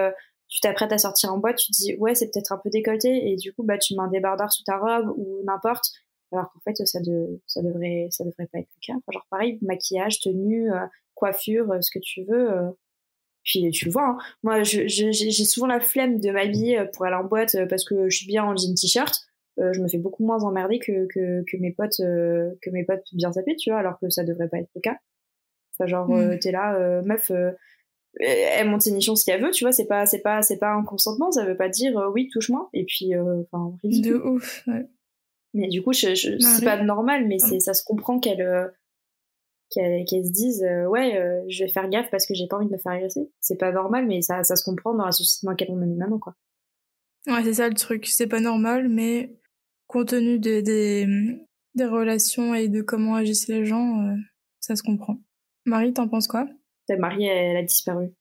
[0.48, 3.32] tu t'apprêtes à sortir en boîte tu te dis ouais c'est peut-être un peu décolleté
[3.32, 5.90] et du coup bah tu mets un débardeur sous ta robe ou n'importe
[6.32, 9.28] alors qu'en fait ça de ça devrait ça devrait pas être le cas enfin, genre
[9.30, 12.72] pareil maquillage tenue euh, coiffure euh, ce que tu veux euh.
[13.44, 14.17] puis tu le vois hein.
[14.44, 18.28] moi j'ai souvent la flemme de m'habiller pour aller en boîte parce que je suis
[18.28, 19.13] bien en jean t-shirt
[19.58, 23.32] je me fais beaucoup moins emmerder que que, que mes potes que mes potes bien
[23.32, 24.98] tapés tu vois alors que ça devrait pas être le cas
[25.74, 26.39] enfin genre mmh.
[26.39, 27.32] t'es là meuf
[28.20, 30.72] elle monte ses nichons si elle veut tu vois c'est pas c'est pas c'est pas
[30.72, 34.88] un consentement ça veut pas dire oui touche-moi et puis enfin de ouf ouais.
[35.54, 38.70] Mais du coup, je, je, c'est pas normal, mais c'est, ça se comprend qu'elle, euh,
[39.76, 42.72] se dise, euh, ouais, euh, je vais faire gaffe parce que j'ai pas envie de
[42.72, 43.30] me faire agresser.
[43.42, 45.86] C'est pas normal, mais ça, ça se comprend dans la société dans laquelle on est
[45.86, 46.36] maintenant, quoi.
[47.28, 48.08] Ouais, c'est ça le truc.
[48.08, 49.36] C'est pas normal, mais
[49.88, 51.06] compte tenu des, des,
[51.76, 54.16] des relations et de comment agissent les gens,
[54.60, 55.20] ça se comprend.
[55.66, 56.48] Marie, t'en penses quoi?
[56.98, 58.14] Marie, elle, elle a disparu.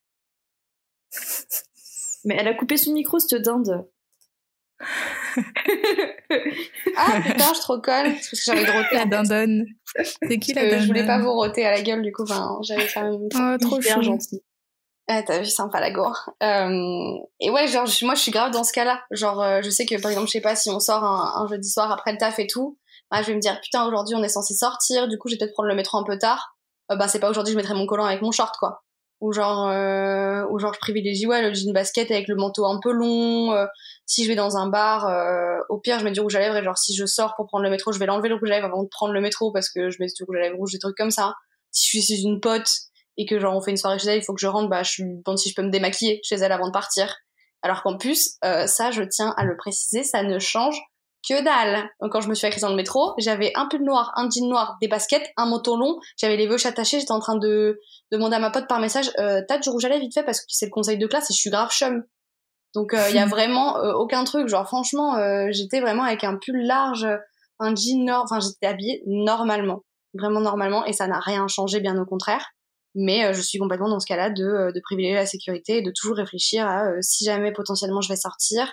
[2.24, 3.88] mais elle a coupé son micro, cette dinde.
[6.96, 8.12] Ah putain, je trop conne.
[8.12, 8.96] Parce que j'avais de roter.
[8.96, 9.66] La dindonne.
[9.96, 12.58] C'est qui la dindonne Je voulais pas vous roter à la gueule, du coup, enfin,
[12.62, 14.42] j'avais fait un oh, trop hyper gentil.
[15.08, 16.30] Ah, t'as vu, sympa la gore.
[16.42, 19.02] Euh, et ouais, genre, moi, je suis grave dans ce cas-là.
[19.10, 21.48] Genre, euh, je sais que, par exemple, je sais pas, si on sort un, un,
[21.48, 22.78] jeudi soir après le taf et tout,
[23.10, 25.38] bah, je vais me dire putain aujourd'hui on est censé sortir, du coup je vais
[25.38, 26.56] peut-être prendre le métro un peu tard.
[26.90, 28.84] Euh, bah c'est pas aujourd'hui je mettrai mon collant avec mon short quoi.
[29.20, 32.90] Ou genre euh, ou genre je privilégie ouais le basket avec le manteau un peu
[32.90, 33.52] long.
[33.52, 33.66] Euh,
[34.06, 36.56] si je vais dans un bar, euh, au pire je mets du rouge à lèvres
[36.56, 38.54] et genre si je sors pour prendre le métro, je vais l'enlever le rouge à
[38.54, 40.72] lèvres avant de prendre le métro parce que je mets du rouge à lèvres rouge
[40.72, 41.34] des trucs comme ça.
[41.70, 42.68] Si je suis chez une pote
[43.18, 44.82] et que genre on fait une soirée chez elle, il faut que je rentre, bah
[44.82, 47.14] je suis bon si je peux me démaquiller chez elle avant de partir.
[47.62, 50.80] Alors qu'en plus, euh, ça je tiens à le préciser, ça ne change
[51.30, 51.88] que dalle.
[52.00, 54.48] Donc, quand je me suis accrochée dans le métro, j'avais un pull noir, un jean
[54.48, 58.36] noir, des baskets, un manteau long, j'avais les veuches attachées, j'étais en train de demander
[58.36, 60.46] à ma pote par message, euh, t'as du rouge à lèvres vite fait parce que
[60.48, 62.02] c'est le conseil de classe et je suis grave chum.
[62.74, 66.36] Donc il y a vraiment euh, aucun truc, genre franchement, euh, j'étais vraiment avec un
[66.36, 67.06] pull large,
[67.58, 71.96] un jean noir, enfin j'étais habillée normalement, vraiment normalement et ça n'a rien changé bien
[71.98, 72.44] au contraire.
[72.94, 75.82] Mais euh, je suis complètement dans ce cas-là de, euh, de privilégier la sécurité et
[75.82, 78.72] de toujours réfléchir à euh, si jamais potentiellement je vais sortir,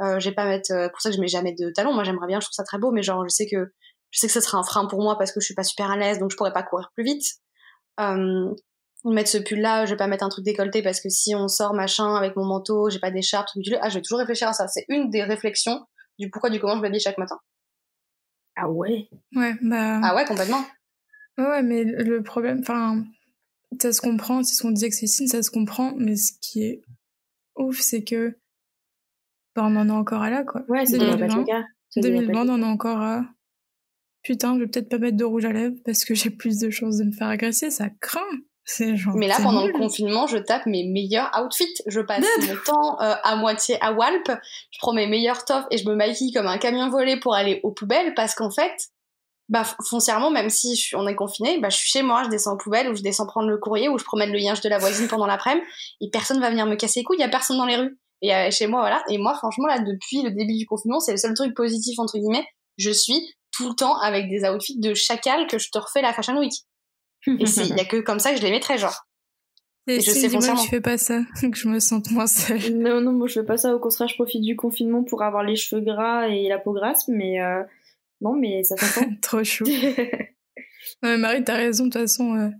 [0.00, 0.72] euh, je vais pas mettre.
[0.90, 1.92] pour ça que je mets jamais de talons.
[1.92, 3.72] Moi j'aimerais bien, je trouve ça très beau, mais genre je sais que
[4.10, 5.90] je sais que ça sera un frein pour moi parce que je suis pas super
[5.90, 7.24] à l'aise, donc je pourrais pas courir plus vite.
[8.00, 8.54] Euh,
[9.04, 11.48] mettre ce pull là, je vais pas mettre un truc décolleté parce que si on
[11.48, 14.52] sort machin avec mon manteau, j'ai pas d'écharpe, du ah je vais toujours réfléchir à
[14.52, 14.68] ça.
[14.68, 15.84] C'est une des réflexions
[16.18, 17.38] du pourquoi du comment je m'habille chaque matin.
[18.56, 19.08] Ah ouais.
[19.34, 20.00] Ouais, bah.
[20.02, 20.64] Ah ouais complètement.
[21.36, 23.04] Ouais, mais le problème, enfin,
[23.80, 26.32] ça se comprend, c'est ce qu'on disait que c'est signe, ça se comprend, mais ce
[26.40, 26.82] qui est
[27.56, 28.38] ouf, c'est que
[29.54, 30.62] bah, on en est encore à là, quoi.
[30.68, 31.44] Ouais, c'est 2020,
[31.96, 33.24] 2020 on en est encore à
[34.24, 36.70] putain, je vais peut-être pas mettre de rouge à lèvres parce que j'ai plus de
[36.70, 38.20] chances de me faire agresser, ça craint.
[38.66, 39.72] Genre, Mais là, pendant nul.
[39.72, 41.74] le confinement, je tape mes meilleurs outfits.
[41.86, 44.30] Je passe mon temps euh, à moitié à Walp.
[44.70, 47.60] Je prends mes meilleurs tops et je me maquille comme un camion volé pour aller
[47.62, 48.72] aux poubelles parce qu'en fait,
[49.50, 52.30] bah foncièrement, même si je suis, on est confiné, bah je suis chez moi, je
[52.30, 54.70] descends aux poubelles ou je descends prendre le courrier ou je promène le linge de
[54.70, 55.66] la voisine pendant l'après-midi
[56.00, 57.18] et personne va venir me casser les couilles.
[57.18, 57.98] Il y a personne dans les rues.
[58.22, 59.02] Et euh, chez moi, voilà.
[59.08, 62.18] Et moi, franchement, là, depuis le début du confinement, c'est le seul truc positif entre
[62.18, 62.46] guillemets.
[62.78, 63.20] Je suis
[63.52, 66.52] tout le temps avec des outfits de chacal que je te refais la Fashion Week.
[67.26, 69.06] Et c'est, il y a que comme ça que je les mettrais, genre.
[69.86, 72.26] Et je si, sais dis-moi que tu fais pas ça, que je me sente moins
[72.26, 72.74] seule.
[72.74, 73.74] Non, non, moi je fais pas ça.
[73.74, 77.06] Au contraire, je profite du confinement pour avoir les cheveux gras et la peau grasse,
[77.08, 77.62] mais euh,
[78.20, 79.10] non, mais ça s'entend.
[79.22, 79.64] Trop chou.
[81.02, 82.50] Ouais, Marie, t'as raison, de toute façon, euh,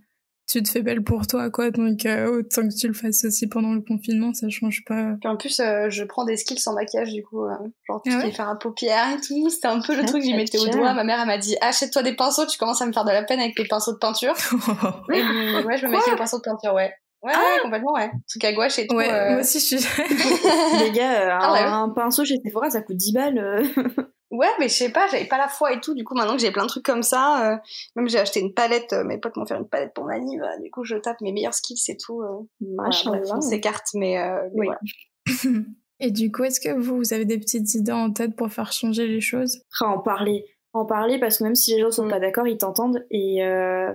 [0.47, 3.47] tu te fais belle pour toi, quoi, donc euh, autant que tu le fasses aussi
[3.47, 5.13] pendant le confinement, ça change pas.
[5.19, 7.49] Puis en plus, euh, je prends des skills en maquillage, du coup, euh,
[7.87, 9.49] genre tout Ah ouais faire un paupière et tout.
[9.49, 10.93] C'était un peu le Ah, truc que j'y mettais au doigt.
[10.93, 13.23] Ma mère, elle m'a dit, achète-toi des pinceaux, tu commences à me faire de la
[13.23, 14.33] peine avec tes pinceaux de peinture.
[15.13, 16.93] Et, euh, ouais, je me maquille au pinceau de peinture, ouais.
[17.23, 18.11] Ouais, ouais, complètement, ouais.
[18.29, 18.95] Truc à gouache et tout.
[18.95, 19.77] ouais, euh, moi aussi, je suis.
[20.79, 21.59] Les gars, euh, Ah ouais.
[21.61, 23.63] un pinceau chez Sephora, ça coûte 10 balles.
[24.35, 25.93] Ouais, mais je sais pas, j'avais pas la foi et tout.
[25.93, 27.57] Du coup, maintenant que j'ai plein de trucs comme ça, euh,
[27.95, 30.41] même j'ai acheté une palette, euh, mes potes m'ont fait une palette pour ma anniv,
[30.61, 32.21] Du coup, je tape mes meilleurs skills et tout.
[32.21, 32.41] euh.
[32.75, 34.65] Voilà, bref, on s'écarte, mais, euh, mais Oui.
[34.67, 34.79] voilà.
[36.01, 38.71] Et du coup, est-ce que vous, vous avez des petites idées en tête pour faire
[38.73, 39.61] changer les choses?
[39.79, 40.45] Ah, en parler.
[40.73, 43.05] En parler parce que même si les gens sont pas d'accord, ils t'entendent.
[43.11, 43.93] Et, euh,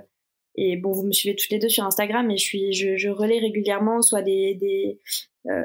[0.54, 3.10] et bon, vous me suivez toutes les deux sur Instagram et je, suis, je, je
[3.10, 4.54] relais régulièrement soit des.
[4.54, 4.98] des
[5.46, 5.62] euh,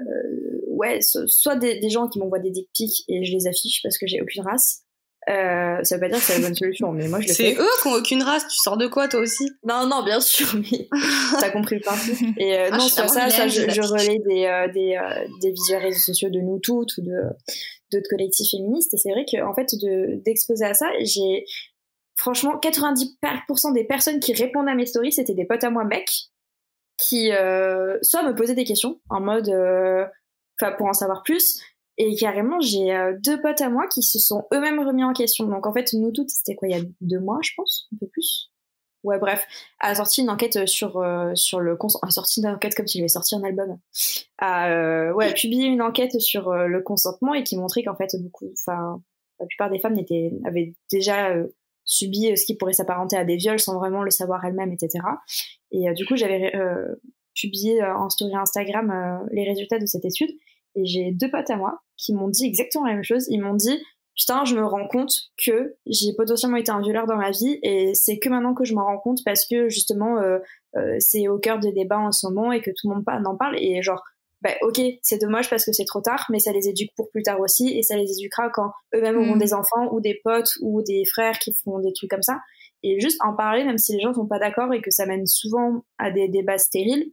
[0.75, 3.81] ouais, so- soit des, des gens qui m'envoient des dick pics et je les affiche
[3.83, 4.81] parce que j'ai aucune race.
[5.27, 7.55] Euh, ça veut pas dire que c'est la bonne solution, mais moi je le C'est
[7.55, 7.59] fais.
[7.59, 9.49] eux qui ont aucune race, tu sors de quoi toi aussi?
[9.63, 10.87] Non, non, bien sûr, mais
[11.39, 12.37] t'as compris le principe.
[12.37, 15.49] Et euh, Ah, non, sur ça, ça je, je relais des, euh, des, euh, des
[15.51, 17.17] visuels réseaux sociaux de nous toutes ou de
[17.91, 18.93] d'autres collectifs féministes.
[18.93, 21.45] Et c'est vrai que en fait, de d'exposer à ça, j'ai
[22.15, 26.11] franchement 90% des personnes qui répondent à mes stories, c'était des potes à moi mecs
[26.97, 29.49] qui euh, soit me posaient des questions en mode,
[30.59, 31.61] enfin pour en savoir plus.
[31.97, 35.45] Et carrément, j'ai euh, deux potes à moi qui se sont eux-mêmes remis en question.
[35.45, 37.97] Donc en fait, nous toutes, c'était quoi il y a deux mois, je pense, un
[37.97, 38.51] peu plus.
[39.03, 39.47] Ouais, bref,
[39.79, 43.07] a sorti une enquête sur euh, sur le a sorti une enquête comme s'il avait
[43.07, 43.77] sorti un album.
[44.39, 48.09] A euh, ouais, publié une enquête sur euh, le consentement et qui montrait qu'en fait
[48.19, 48.99] beaucoup, enfin
[49.39, 51.47] la plupart des femmes n'étaient avaient déjà euh,
[51.85, 55.05] subi euh, ce qui pourrait s'apparenter à des viols sans vraiment le savoir elles-mêmes, etc.
[55.71, 56.95] Et euh, du coup, j'avais euh,
[57.35, 60.31] publié euh, en story Instagram euh, les résultats de cette étude
[60.75, 63.25] et j'ai deux potes à moi qui m'ont dit exactement la même chose.
[63.29, 63.79] Ils m'ont dit
[64.15, 67.93] putain, je me rends compte que j'ai potentiellement été un violeur dans ma vie et
[67.93, 70.39] c'est que maintenant que je m'en rends compte parce que justement euh,
[70.77, 73.35] euh, c'est au cœur des débats en ce moment et que tout le monde en
[73.35, 74.01] parle et genre
[74.41, 77.23] bah, ok c'est dommage parce que c'est trop tard mais ça les éduque pour plus
[77.23, 79.39] tard aussi et ça les éduquera quand eux-mêmes auront Mm.
[79.39, 82.39] des enfants ou des potes ou des frères qui font des trucs comme ça
[82.83, 85.25] et juste en parler même si les gens sont pas d'accord et que ça mène
[85.25, 87.11] souvent à des débats stériles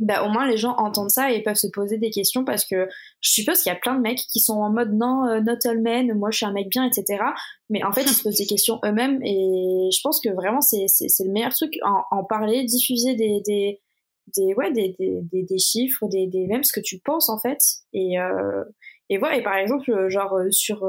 [0.00, 2.88] bah au moins les gens entendent ça et peuvent se poser des questions parce que
[3.20, 5.58] je suppose qu'il y a plein de mecs qui sont en mode non euh, not
[5.64, 7.22] all men moi je suis un mec bien etc
[7.70, 10.86] mais en fait ils se posent des questions eux-mêmes et je pense que vraiment c'est
[11.20, 16.46] le meilleur truc en, parler diffuser des des ouais des des, des, chiffres des, des
[16.46, 17.58] même ce que tu penses en fait.
[17.92, 18.64] Et euh,
[19.08, 20.88] et voilà et par exemple euh, genre euh, sur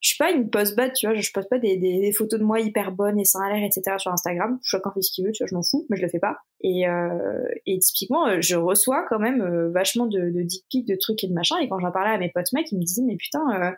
[0.00, 2.44] je suis pas une post bad, tu vois, je poste pas des, des, photos de
[2.44, 3.96] moi hyper bonnes et sans l'air, etc.
[3.98, 4.58] sur Instagram.
[4.62, 6.38] Chacun fait ce qu'il veut, tu vois, je m'en fous, mais je le fais pas.
[6.62, 10.88] Et, euh, et typiquement, euh, je reçois quand même euh, vachement de, de dick pics,
[10.88, 11.58] de trucs et de machin.
[11.58, 13.72] Et quand j'en parlais à mes potes mecs, ils me disaient, mais putain, euh,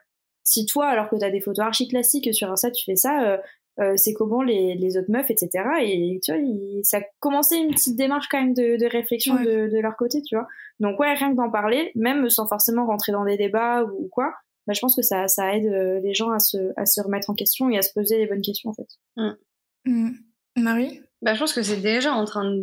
[0.44, 3.38] si toi, alors que t'as des photos archi classiques sur Insta, tu fais ça,
[3.80, 5.64] euh, c'est comment les, les autres meufs, etc.
[5.80, 6.42] Et tu vois,
[6.82, 10.20] ça a commencé une petite démarche quand même de, de réflexion de, de, leur côté,
[10.22, 10.46] tu vois.
[10.78, 14.34] Donc ouais, rien que d'en parler, même sans forcément rentrer dans des débats ou, quoi,
[14.66, 17.30] bah, je pense que ça, ça aide euh, les gens à se, à se remettre
[17.30, 18.88] en question et à se poser les bonnes questions en fait.
[19.16, 19.32] Mm.
[19.86, 20.10] Mm.
[20.56, 21.00] Marie?
[21.22, 22.62] Bah, Je pense que c'est déjà en train de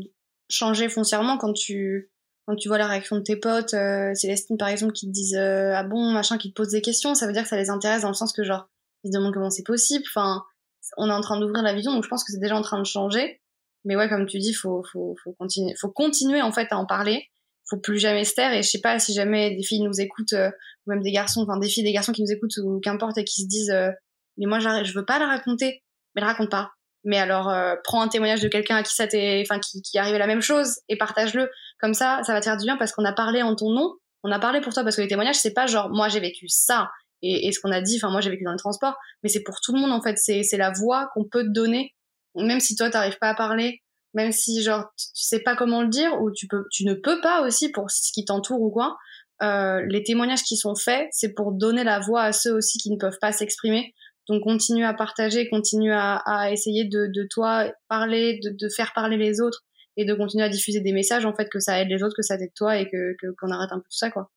[0.49, 2.11] changer foncièrement quand tu,
[2.47, 5.35] quand tu vois la réaction de tes potes, euh, Célestine par exemple, qui te disent
[5.35, 7.69] euh, Ah bon, machin, qui te posent des questions, ça veut dire que ça les
[7.69, 8.69] intéresse dans le sens que genre,
[9.03, 10.03] ils se demandent comment c'est possible.
[10.09, 10.43] Enfin,
[10.97, 12.79] on est en train d'ouvrir la vision, donc je pense que c'est déjà en train
[12.79, 13.41] de changer.
[13.85, 16.85] Mais ouais, comme tu dis, faut, faut, faut continuer, faut continuer en fait à en
[16.85, 17.29] parler
[17.69, 18.53] faut plus jamais se taire.
[18.53, 20.49] Et je sais pas si jamais des filles nous écoutent euh,
[20.85, 23.23] ou même des garçons enfin des filles des garçons qui nous écoutent ou qu'importe et
[23.23, 23.89] qui se disent euh,
[24.37, 25.83] mais moi je veux pas la raconter.
[26.15, 26.71] Mais le raconte pas.
[27.03, 29.97] Mais alors euh, prends un témoignage de quelqu'un à qui ça t'est enfin qui qui
[29.97, 31.49] arrivé la même chose et partage-le.
[31.79, 33.93] Comme ça ça va te faire du bien parce qu'on a parlé en ton nom.
[34.23, 36.47] On a parlé pour toi parce que les témoignages c'est pas genre moi j'ai vécu
[36.49, 36.89] ça
[37.21, 38.95] et, et ce qu'on a dit enfin moi j'ai vécu dans le transport.
[39.23, 40.17] Mais c'est pour tout le monde en fait.
[40.17, 41.93] C'est c'est la voix qu'on peut te donner.
[42.35, 43.81] Même si toi t'arrives pas à parler
[44.13, 47.21] même si genre tu, sais pas comment le dire ou tu peux tu ne peux
[47.21, 48.97] pas aussi pour ce qui t'entoure ou quoi
[49.41, 52.91] euh, les témoignages qui sont faits c'est pour donner la voix à ceux aussi qui
[52.91, 53.93] ne peuvent pas s'exprimer.
[54.27, 58.93] Donc continue à partager continue à, à essayer de, de toi parler de, de, faire
[58.93, 59.63] parler les autres
[59.97, 62.21] et de continuer à diffuser des messages en fait que ça aide les autres que
[62.21, 64.29] ça aide toi et que qu'on arrête un peu tout ça quoi.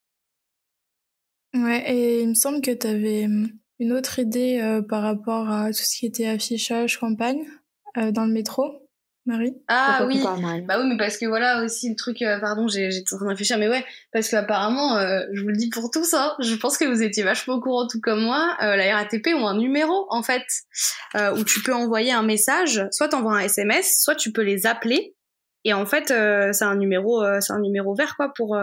[1.54, 5.50] Ouais et il me semble que tu avais hum, une autre idée euh, par rapport
[5.50, 7.44] à tout ce qui était affichage campagne
[7.98, 8.81] euh, dans le métro
[9.24, 10.20] Marie Ah oui.
[10.66, 12.20] Bah oui, mais parce que voilà aussi le truc.
[12.22, 15.48] Euh, pardon, j'ai j'étais en train de réfléchir, mais ouais, parce qu'apparemment, euh, je vous
[15.48, 18.20] le dis pour tous, hein, je pense que vous étiez vachement au courant tout comme
[18.20, 18.56] moi.
[18.62, 20.42] Euh, la RATP ont un numéro en fait
[21.14, 22.84] euh, où tu peux envoyer un message.
[22.90, 25.14] Soit t'envoies un SMS, soit tu peux les appeler.
[25.64, 28.58] Et en fait, c'est un numéro, c'est un numéro vert quoi pour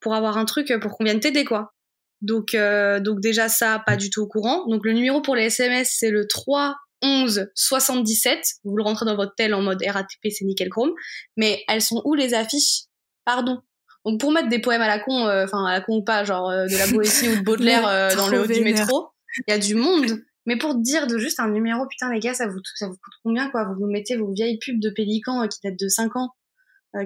[0.00, 1.72] pour avoir un truc pour qu'on vienne t'aider quoi.
[2.20, 2.56] Donc
[3.00, 4.64] donc déjà ça, pas du tout au courant.
[4.68, 8.44] Donc le numéro pour les SMS c'est le 3 11 77.
[8.64, 10.92] Vous le rentrez dans votre tel en mode RATP, c'est nickel chrome.
[11.36, 12.84] Mais elles sont où les affiches?
[13.24, 13.62] Pardon.
[14.04, 16.24] Donc pour mettre des poèmes à la con, euh, enfin à la con ou pas,
[16.24, 19.08] genre euh, de la Boétie ou de Baudelaire euh, dans le haut du métro,
[19.46, 20.22] il y a du monde.
[20.44, 23.14] Mais pour dire de juste un numéro, putain les gars, ça vous ça vous coûte
[23.22, 23.64] combien quoi?
[23.64, 26.30] Vous vous mettez vos vieilles pubs de Pélican qui datent de 5 ans,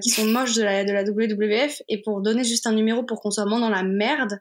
[0.03, 3.21] qui sont moches de la de la WWF, et pour donner juste un numéro pour
[3.21, 4.41] qu'on soit moins dans la merde,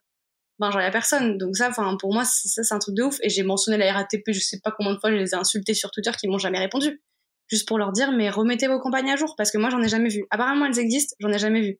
[0.59, 1.37] ben genre y a personne.
[1.37, 3.17] Donc ça enfin pour moi ça c'est un truc de ouf.
[3.21, 5.73] Et j'ai mentionné la RATP je sais pas combien de fois je les ai insultés
[5.73, 7.01] sur Twitter qui m'ont jamais répondu.
[7.47, 9.89] Juste pour leur dire mais remettez vos campagnes à jour parce que moi j'en ai
[9.89, 10.25] jamais vu.
[10.29, 11.79] Apparemment elles existent j'en ai jamais vu.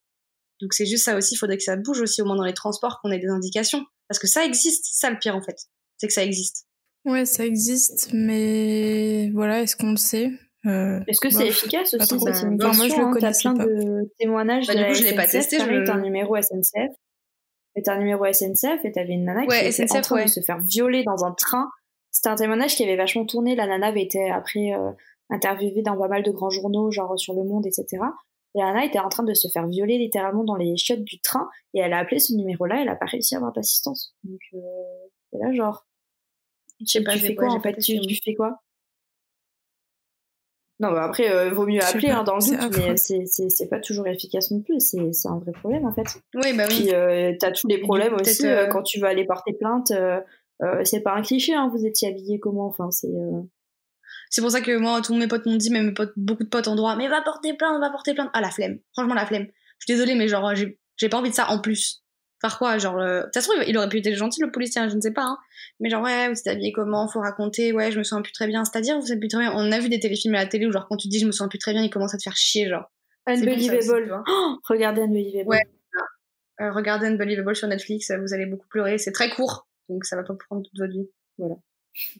[0.62, 2.54] Donc c'est juste ça aussi il faudrait que ça bouge aussi au moins dans les
[2.54, 3.84] transports qu'on ait des indications.
[4.08, 5.58] Parce que ça existe ça le pire en fait.
[5.98, 6.68] C'est que ça existe.
[7.06, 10.32] Ouais ça existe mais voilà est-ce qu'on le sait?
[10.66, 13.54] Euh, Est-ce que c'est efficace aussi ça, c'est une moi je le hein, connais plein
[13.54, 15.92] de témoignages bah, de du coup, je l'ai pas testé je...
[15.92, 16.96] un numéro SNCF
[17.76, 20.60] c'était un numéro SNCF et t'avais une nana qui était en train de se faire
[20.60, 21.70] violer dans un train.
[22.12, 23.56] C'était un témoignage qui avait vachement tourné.
[23.56, 24.92] La nana avait été après euh,
[25.30, 27.86] interviewée dans pas mal de grands journaux, genre sur Le Monde, etc.
[28.56, 31.20] Et la nana était en train de se faire violer littéralement dans les chiottes du
[31.20, 32.82] train et elle a appelé ce numéro-là.
[32.82, 34.16] Elle a pas réussi à avoir d'assistance.
[34.24, 34.60] Donc euh,
[35.32, 35.86] c'est là genre.
[36.80, 37.78] Je sais pas, tu fais quoi en fait?
[37.78, 38.62] Tu, tu fais quoi?
[40.82, 44.08] Non, bah après, euh, vaut mieux appeler hein, dans le doute, mais c'est pas toujours
[44.08, 44.80] efficace non plus.
[44.80, 46.20] C'est un vrai problème en fait.
[46.34, 46.84] Oui, bah oui.
[46.84, 49.94] Puis euh, t'as tous les problèmes aussi euh, quand tu vas aller porter plainte.
[50.84, 53.12] c'est pas un cliché, hein, vous étiez habillé comment Enfin, c'est.
[54.30, 56.50] C'est pour ça que moi, tous mes potes m'ont dit, même mes potes, beaucoup de
[56.50, 58.30] potes en droit, mais va porter plainte, va porter plainte.
[58.34, 58.80] Ah, la flemme.
[58.94, 59.46] Franchement, la flemme.
[59.80, 62.05] Je suis désolée, mais genre, j'ai pas envie de ça en plus
[62.41, 63.24] faire quoi genre euh...
[63.34, 65.38] ça se trouve il aurait pu être gentil le policier je ne sais pas hein.
[65.80, 68.48] mais genre ouais vous êtes habillé comment faut raconter ouais je me sens plus très
[68.48, 68.65] bien.
[68.65, 69.54] C'est à dire vous êtes plus très bien.
[69.56, 71.32] On a vu des téléfilms à la télé où genre quand tu dis je me
[71.32, 72.91] sens plus très bien il commence à te faire chier genre.
[73.28, 74.24] Unbelievable.
[74.28, 75.50] Oh, regardez Unbelievable.
[75.50, 75.63] Ouais
[76.62, 78.98] euh, regardez Unbelievable sur Netflix vous allez beaucoup pleurer.
[78.98, 81.10] C'est très court donc ça va pas prendre toute votre vie.
[81.38, 81.56] Voilà.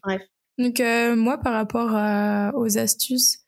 [0.02, 0.22] Bref.
[0.58, 3.38] Donc euh, moi par rapport à, aux astuces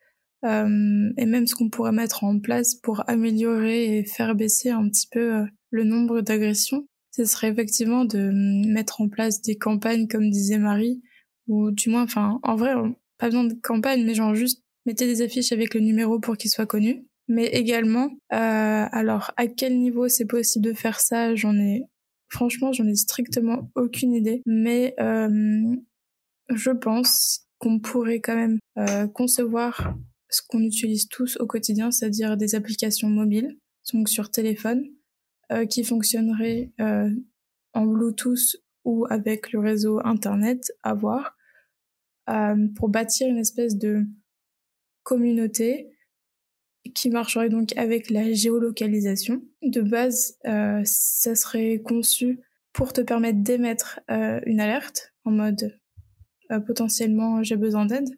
[0.44, 4.88] euh, et même ce qu'on pourrait mettre en place pour améliorer et faire baisser un
[4.88, 8.30] petit peu euh, le nombre d'agressions, ce serait effectivement de
[8.68, 11.02] mettre en place des campagnes, comme disait Marie,
[11.46, 12.74] ou du moins, enfin, en vrai,
[13.18, 16.50] pas besoin de campagne, mais genre juste mettez des affiches avec le numéro pour qu'il
[16.50, 17.06] soit connu.
[17.28, 21.82] Mais également, euh, alors à quel niveau c'est possible de faire ça, j'en ai,
[22.28, 24.42] franchement, j'en ai strictement aucune idée.
[24.46, 25.76] Mais euh,
[26.48, 29.94] je pense qu'on pourrait quand même euh, concevoir
[30.30, 33.58] ce qu'on utilise tous au quotidien, c'est-à-dire des applications mobiles,
[33.92, 34.84] donc sur téléphone,
[35.68, 37.10] qui fonctionneraient euh,
[37.74, 41.36] en Bluetooth ou avec le réseau Internet à voir
[42.28, 44.04] euh, pour bâtir une espèce de
[45.02, 45.90] communauté
[46.94, 49.42] qui marcherait donc avec la géolocalisation.
[49.62, 52.40] De base, euh, ça serait conçu
[52.72, 55.78] pour te permettre d'émettre euh, une alerte en mode
[56.50, 58.08] euh, potentiellement j'ai besoin d'aide.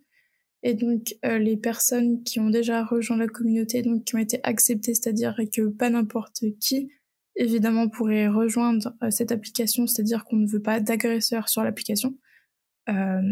[0.63, 4.41] Et donc euh, les personnes qui ont déjà rejoint la communauté, donc qui ont été
[4.43, 6.91] acceptées, c'est-à-dire que pas n'importe qui,
[7.37, 12.17] évidemment, pourrait rejoindre euh, cette application, c'est-à-dire qu'on ne veut pas d'agresseurs sur l'application.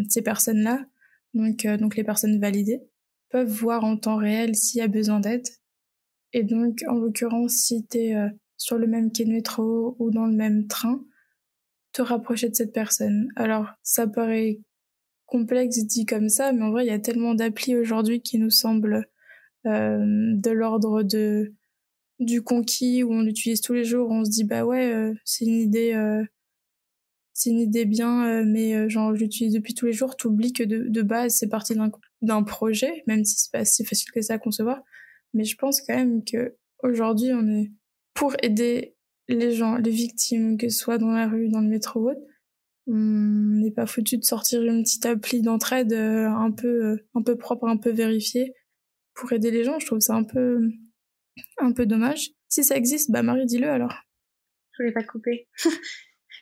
[0.08, 0.86] ces personnes-là,
[1.34, 2.80] donc, donc les personnes validées,
[3.30, 5.46] peuvent voir en temps réel s'il y a besoin d'aide.
[6.32, 8.14] Et donc, en l'occurrence, si tu es
[8.56, 11.02] sur le même quai de métro ou dans le même train,
[11.92, 13.28] te rapprocher de cette personne.
[13.36, 14.60] Alors, ça paraît
[15.26, 18.50] complexe dit comme ça, mais en vrai, il y a tellement d'applis aujourd'hui qui nous
[18.50, 19.06] semblent
[19.66, 21.54] euh, de l'ordre de
[22.18, 25.44] du conquis où on l'utilise tous les jours, on se dit bah ouais, euh, c'est
[25.44, 26.24] une idée euh,
[27.38, 30.52] c'est une idée bien, euh, mais euh, genre je l'utilise depuis tous les jours, t'oublies
[30.52, 31.74] que de, de base c'est parti
[32.20, 34.82] d'un projet, même si c'est pas si facile que ça à concevoir.
[35.34, 37.70] Mais je pense quand même que aujourd'hui on est
[38.14, 38.96] pour aider
[39.28, 42.20] les gens, les victimes, que ce soit dans la rue, dans le métro ou autre,
[42.88, 47.36] on n'est pas foutu de sortir une petite appli d'entraide euh, un peu un peu
[47.36, 48.52] propre, un peu vérifiée
[49.14, 49.78] pour aider les gens.
[49.78, 50.68] Je trouve ça un peu
[51.58, 52.30] un peu dommage.
[52.48, 53.94] Si ça existe, bah Marie, dis-le alors.
[54.72, 55.48] Je voulais pas te couper.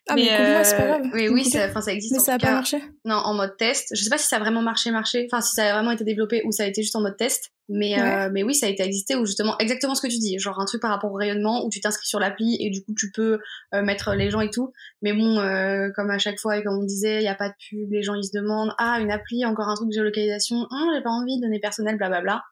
[0.08, 1.10] Ah mais, mais moi c'est pas grave.
[1.14, 2.12] Oui, oui, ça, ça existe.
[2.12, 2.78] Mais en ça a pas marché.
[3.04, 3.88] Non, en mode test.
[3.92, 5.26] Je sais pas si ça a vraiment marché, marché.
[5.28, 7.50] Enfin, si ça a vraiment été développé ou ça a été juste en mode test.
[7.68, 8.26] Mais, Ouais.
[8.26, 10.38] euh, mais oui, ça a été existé ou justement exactement ce que tu dis.
[10.38, 12.94] Genre un truc par rapport au rayonnement où tu t'inscris sur l'appli et du coup
[12.96, 13.40] tu peux
[13.74, 14.72] euh, mettre les gens et tout.
[15.02, 17.48] Mais bon, euh, comme à chaque fois et comme on disait, il y a pas
[17.48, 20.56] de pub, les gens ils se demandent ah une appli, encore un truc de géolocalisation.
[20.70, 22.44] Hum, j'ai pas envie de donner personnel, blablabla.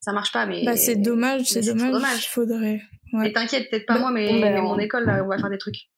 [0.00, 0.64] Ça marche pas, mais.
[0.64, 1.92] Bah c'est dommage, c'est dommage.
[1.92, 2.28] dommage.
[2.28, 2.80] Faudrait.
[3.12, 3.28] Ouais.
[3.30, 5.28] Et t'inquiète, peut-être pas Bah, moi, mais, bon, bah, mais on- mon école, là, on
[5.28, 5.90] va faire des trucs.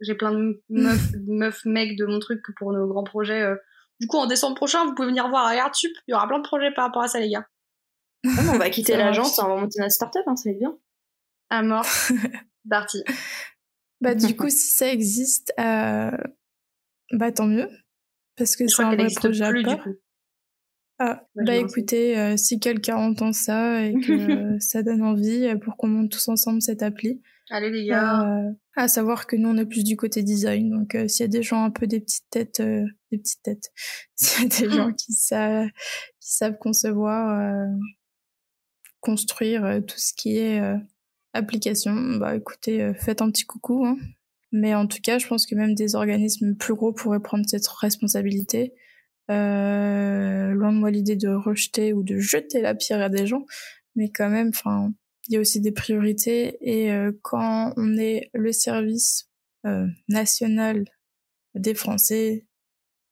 [0.00, 3.42] J'ai plein de meufs, meufs, mecs de mon truc pour nos grands projets.
[3.42, 3.56] euh.
[4.00, 5.92] Du coup, en décembre prochain, vous pouvez venir voir à Sup.
[6.08, 7.46] Il y aura plein de projets par rapport à ça, les gars.
[8.24, 10.76] On va quitter l'agence, on va monter notre start-up, hein, ça va être bien.
[11.50, 11.86] À mort.
[12.64, 13.04] Darty.
[14.00, 16.10] Bah du coup si ça existe, euh...
[17.12, 17.68] bah tant mieux
[18.36, 19.94] parce que Je c'est un vrai existe projet à plus, du coup.
[20.98, 25.56] Ah, Bah, bah écoutez, euh, si quelqu'un entend ça et que ça donne envie euh,
[25.56, 28.22] pour qu'on monte tous ensemble cette appli, Allez, les gars.
[28.22, 31.28] euh, à savoir que nous on est plus du côté design, donc euh, s'il y
[31.28, 33.70] a des gens un peu des petites têtes, euh, des petites têtes,
[34.14, 35.68] s'il y a des gens qui savent,
[36.20, 37.66] qui savent concevoir, euh,
[39.00, 40.76] construire euh, tout ce qui est euh,
[41.32, 43.84] application, bah écoutez, euh, faites un petit coucou.
[43.84, 43.96] Hein.
[44.52, 47.66] Mais en tout cas, je pense que même des organismes plus gros pourraient prendre cette
[47.66, 48.72] responsabilité.
[49.30, 53.44] Euh, loin de moi l'idée de rejeter ou de jeter la pierre à des gens,
[53.94, 54.92] mais quand même, enfin,
[55.28, 59.30] il y a aussi des priorités et euh, quand on est le service
[59.66, 60.84] euh, national
[61.54, 62.46] des Français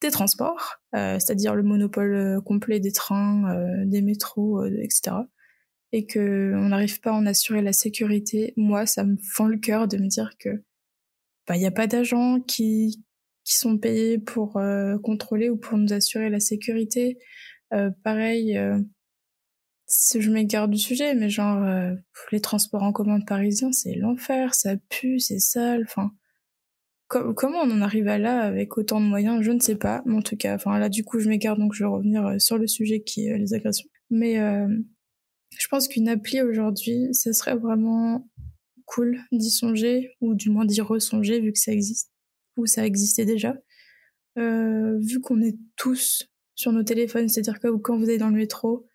[0.02, 5.16] des transports, euh, c'est-à-dire le monopole euh, complet des trains, des métros, etc.,
[5.92, 9.58] et que on n'arrive pas à en assurer la sécurité, moi, ça me fend le
[9.58, 10.62] cœur de me dire que
[11.46, 13.02] bah, il n'y a pas d'agents qui
[13.44, 17.18] qui sont payés pour euh, contrôler ou pour nous assurer la sécurité.
[17.72, 18.78] Euh, pareil, euh,
[19.88, 21.94] je m'égare du sujet, mais genre euh,
[22.30, 25.82] les transports en commun parisiens, c'est l'enfer, ça pue, c'est sale.
[25.84, 26.12] Enfin,
[27.08, 30.02] com- comment on en arrive à là avec autant de moyens Je ne sais pas.
[30.06, 32.38] Mais en tout cas, enfin là, du coup, je m'égare, donc je vais revenir euh,
[32.38, 33.88] sur le sujet qui est euh, les agressions.
[34.10, 34.36] Mais
[35.58, 38.28] je pense qu'une appli aujourd'hui, ce serait vraiment
[38.84, 42.11] cool d'y songer, ou du moins d'y ressonger vu que ça existe,
[42.56, 43.54] ou ça existait déjà.
[44.38, 48.36] Euh, vu qu'on est tous sur nos téléphones, c'est-à-dire que quand vous êtes dans le
[48.36, 48.86] métro,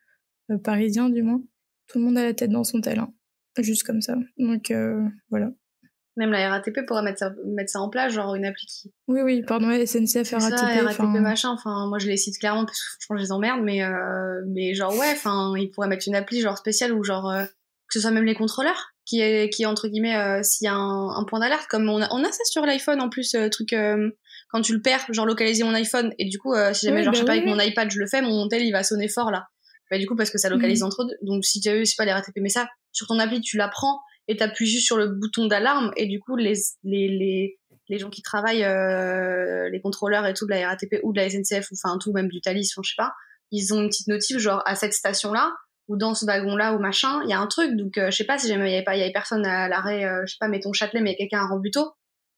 [0.49, 1.41] euh, parisien du moins,
[1.87, 3.13] tout le monde a la tête dans son tel, hein.
[3.59, 4.15] juste comme ça.
[4.37, 5.51] Donc euh, voilà.
[6.15, 8.91] Même la RATP pourrait mettre ça, mettre ça en place, genre une appli qui.
[9.07, 11.49] Oui, oui, pardon, SNCF, RATP, ça, RATP, enfin, machin.
[11.51, 13.83] Enfin, moi, je les cite clairement parce que franchement, je les emmerde, mais,
[14.47, 17.31] mais genre, ouais, enfin, ils pourraient mettre une appli, genre, spéciale ou genre,
[17.87, 20.67] que ce soit même les contrôleurs, qui est, qui est entre guillemets, euh, s'il y
[20.67, 23.33] a un, un point d'alerte, comme on a, on a ça sur l'iPhone en plus,
[23.35, 24.09] euh, truc, euh,
[24.49, 27.03] quand tu le perds, genre, localiser mon iPhone, et du coup, euh, si jamais, Oui,
[27.05, 28.71] genre, je sais bah pas, oui, avec mon iPad, je le fais, mon tel, il
[28.71, 29.47] va sonner fort, là.
[29.89, 30.87] Bah, du coup, parce que ça localise Mhm.
[30.87, 31.15] entre deux.
[31.21, 33.39] Donc, si tu as eu, je sais pas, les RATP, mais ça, sur ton appli,
[33.39, 37.07] tu la prends, et t'appuies juste sur le bouton d'alarme, et du coup, les, les,
[37.07, 37.57] les,
[37.87, 41.29] les gens qui travaillent, euh, les contrôleurs et tout de la RATP ou de la
[41.29, 43.13] SNCF, ou enfin tout, même du Thalys, enfin, je sais pas,
[43.51, 45.53] ils ont une petite notif, genre à cette station-là,
[45.87, 48.25] ou dans ce wagon-là, ou machin, il y a un truc, donc euh, je sais
[48.25, 50.33] pas, si jamais il y avait pas, il y avait personne à l'arrêt, euh, je
[50.33, 51.91] sais pas, mettons Châtelet, mais il y a quelqu'un à Rambuteau,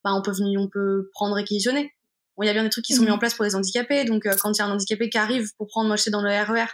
[0.04, 1.91] bah on peut venir, on peut prendre réquisitionner.
[2.38, 3.08] Bon, il y a bien des trucs qui sont Mhm.
[3.10, 5.18] mis en place pour les handicapés, donc euh, quand il y a un handicapé qui
[5.18, 6.68] arrive pour prendre, moi je sais dans le RER,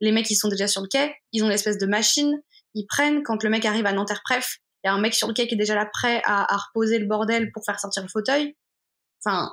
[0.00, 2.34] les mecs ils sont déjà sur le quai, ils ont l'espèce de machine,
[2.74, 5.26] ils prennent, quand le mec arrive à Nanterre Pref, il y a un mec sur
[5.28, 8.02] le quai qui est déjà là prêt à, à reposer le bordel pour faire sortir
[8.02, 8.56] le fauteuil.
[9.24, 9.52] enfin,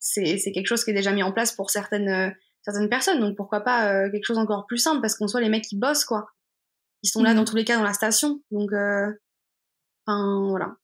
[0.00, 2.34] c'est c'est quelque chose qui est déjà mis en place pour certaines
[2.70, 3.20] certaines personnes.
[3.20, 6.04] Donc pourquoi pas quelque chose encore plus simple parce qu'on soit les mecs qui bossent
[6.04, 6.26] quoi.
[7.02, 8.42] Ils sont là dans tous les cas dans la station.
[8.50, 8.70] Donc
[10.06, 10.76] enfin voilà.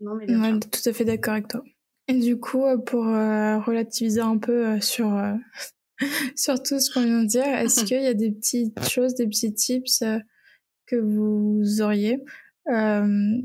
[0.00, 0.26] Non mais
[0.60, 1.62] tout à fait d'accord avec toi.
[2.08, 5.16] Et du coup, pour relativiser un peu sur
[6.36, 9.26] sur tout ce qu'on vient de dire, est-ce qu'il y a des petites choses, des
[9.26, 10.02] petits tips
[10.86, 12.20] que vous auriez
[12.68, 13.40] euh,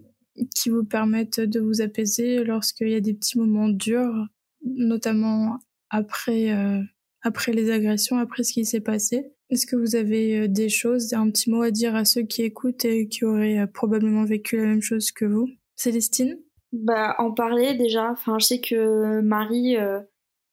[0.55, 4.27] qui vous permettent de vous apaiser lorsqu'il y a des petits moments durs,
[4.63, 5.59] notamment
[5.89, 6.81] après, euh,
[7.21, 9.33] après les agressions, après ce qui s'est passé.
[9.49, 12.43] Est-ce que vous avez euh, des choses, un petit mot à dire à ceux qui
[12.43, 15.47] écoutent et qui auraient probablement vécu la même chose que vous?
[15.75, 16.37] Célestine?
[16.71, 18.11] Bah, en parler déjà.
[18.11, 19.75] Enfin, je sais que Marie,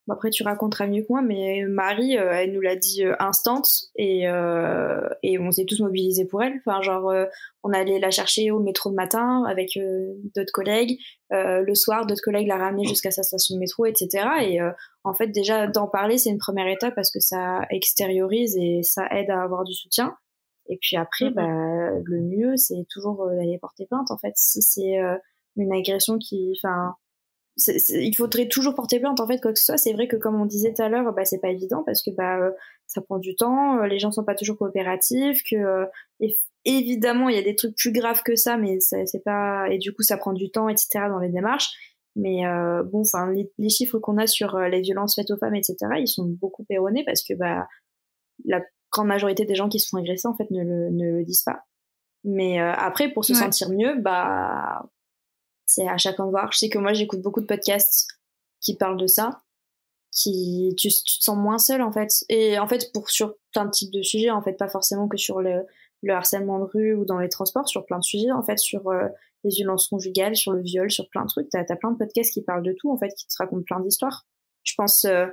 [0.08, 3.62] après, tu raconteras mieux que moi, mais Marie, euh, elle nous l'a dit euh, instant
[3.96, 6.60] et, euh, et on s'est tous mobilisés pour elle.
[6.64, 7.12] Enfin, genre,
[7.64, 9.78] on allait la chercher au métro le matin avec
[10.34, 10.98] d'autres collègues.
[11.30, 14.28] le soir, d'autres collègues la ramenaient jusqu'à sa station de métro, etc.
[14.42, 14.58] Et
[15.02, 19.08] en fait, déjà, d'en parler, c'est une première étape parce que ça extériorise et ça
[19.10, 20.16] aide à avoir du soutien.
[20.68, 21.34] Et puis après, mm-hmm.
[21.34, 24.10] bah, le mieux, c'est toujours d'aller porter plainte.
[24.10, 24.98] En fait, si c'est
[25.56, 26.94] une agression qui, enfin,
[27.56, 29.76] il faudrait toujours porter plainte en fait quoi que ce soit.
[29.78, 32.10] C'est vrai que comme on disait tout à l'heure bah c'est pas évident parce que
[32.10, 32.50] bah euh,
[32.86, 35.86] ça prend du temps euh, les gens sont pas toujours coopératifs que euh,
[36.64, 39.94] évidemment il y a des trucs plus graves que ça mais c'est pas et du
[39.94, 41.70] coup ça prend du temps etc dans les démarches.
[42.18, 42.44] Mais
[42.84, 46.24] bon enfin les, chiffres qu'on a sur les violences faites aux femmes etc ils sont
[46.24, 47.66] beaucoup erronés parce que bah
[48.46, 51.24] la grande majorité des gens qui se font agresser en fait ne le, ne le
[51.24, 51.64] disent pas.
[52.24, 54.88] Mais après pour se sentir mieux bah
[55.66, 56.52] c'est à chacun de voir.
[56.52, 58.06] Je sais que moi, j'écoute beaucoup de podcasts
[58.60, 59.42] qui parlent de ça,
[60.12, 62.24] qui tu, tu, te sens moins seul en fait.
[62.28, 65.16] Et en fait, pour sur plein de types de sujets, en fait, pas forcément que
[65.16, 65.66] sur le,
[66.02, 68.88] le harcèlement de rue ou dans les transports, sur plein de sujets, en fait, sur
[68.88, 69.08] euh,
[69.44, 71.48] les violences conjugales, sur le viol, sur plein de trucs.
[71.50, 73.80] T'as as plein de podcasts qui parlent de tout, en fait, qui te racontent plein
[73.80, 74.24] d'histoires.
[74.64, 75.26] Je pense, euh,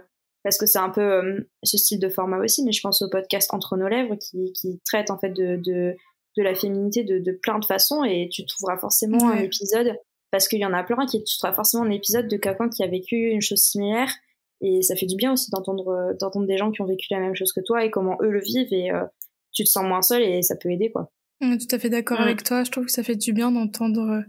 [0.43, 3.09] parce que c'est un peu euh, ce style de format aussi, mais je pense au
[3.09, 5.95] podcast Entre nos lèvres qui, qui traite en fait de, de,
[6.37, 9.97] de la féminité de, de plein de façons et tu trouveras forcément un épisode
[10.33, 12.87] parce qu'il y en a plein qui tu forcément un épisode de quelqu'un qui a
[12.87, 14.11] vécu une chose similaire
[14.61, 17.19] et ça fait du bien aussi d'entendre euh, d'entendre des gens qui ont vécu la
[17.19, 19.05] même chose que toi et comment eux le vivent et euh,
[19.51, 21.11] tu te sens moins seul et ça peut aider quoi.
[21.39, 22.63] On est tout à fait d'accord avec toi.
[22.63, 24.21] Je trouve que ça fait du bien d'entendre euh,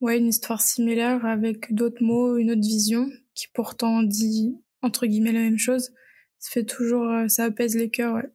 [0.00, 5.30] ouais une histoire similaire avec d'autres mots, une autre vision qui pourtant dit entre guillemets
[5.30, 5.92] la même chose.
[6.40, 8.16] Ça fait toujours ça apaise les cœurs.
[8.16, 8.28] Ouais.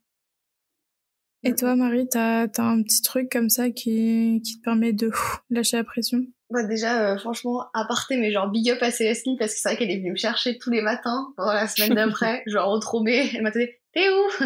[1.43, 5.11] Et toi Marie, t'as as un petit truc comme ça qui qui te permet de
[5.49, 6.25] lâcher la pression?
[6.53, 9.77] Bah déjà, euh, franchement, aparté, mais genre big up à Célestine parce que c'est vrai
[9.77, 13.31] qu'elle est venue me chercher tous les matins pendant la semaine d'après, genre au tromé.
[13.33, 14.45] Elle m'a dit T'es où?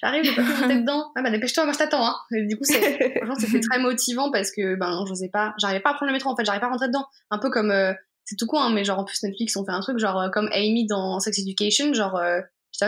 [0.00, 1.10] J'arrive, j'ai pas pu dedans.
[1.16, 2.06] Ah bah dépêche-toi, moi je t'attends.
[2.06, 2.14] Hein.
[2.30, 5.94] du coup, c'est, franchement, c'était très motivant parce que ben, j'osais pas, j'arrivais pas à
[5.94, 7.06] prendre le métro en fait, j'arrivais pas à rentrer dedans.
[7.32, 7.92] Un peu comme, euh,
[8.24, 10.28] c'est tout quoi, hein, mais genre en plus Netflix ont fait un truc genre euh,
[10.28, 12.20] comme Amy dans Sex Education, genre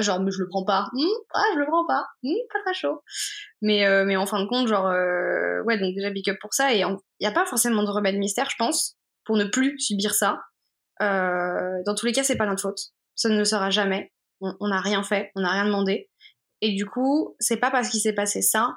[0.01, 0.89] genre je le prends pas.
[0.93, 2.07] Hmm, ah je le prends pas.
[2.23, 3.03] Hmm, pas très chaud.
[3.61, 6.55] Mais euh, mais en fin de compte genre euh, ouais donc déjà big up pour
[6.55, 6.73] ça.
[6.73, 10.15] Et il y a pas forcément de remède mystère je pense pour ne plus subir
[10.15, 10.41] ça.
[11.03, 12.79] Euh, dans tous les cas c'est pas notre faute.
[13.17, 14.13] Ça ne le sera jamais.
[14.41, 15.33] On n'a rien fait.
[15.35, 16.09] On n'a rien demandé.
[16.61, 18.77] Et du coup c'est pas parce qu'il s'est passé ça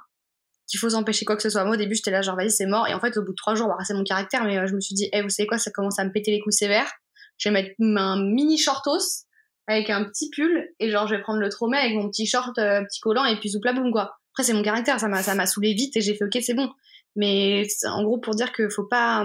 [0.67, 1.63] qu'il faut s'empêcher quoi que ce soit.
[1.65, 2.87] Moi au début j'étais là genre vas-y c'est mort.
[2.87, 4.45] Et en fait au bout de trois jours c'est mon caractère.
[4.45, 5.59] Mais je me suis dit eh vous savez quoi?
[5.59, 6.91] Ça commence à me péter les couilles sévères.
[7.37, 9.25] Je vais mettre un mini shortos
[9.67, 12.57] avec un petit pull et genre je vais prendre le traumet avec mon petit short
[12.57, 14.17] euh, petit collant et puis zoupla boum quoi.
[14.33, 16.53] Après c'est mon caractère ça m'a ça m'a saoulé vite et j'ai fait ok c'est
[16.53, 16.69] bon.
[17.15, 19.23] Mais en gros pour dire que faut pas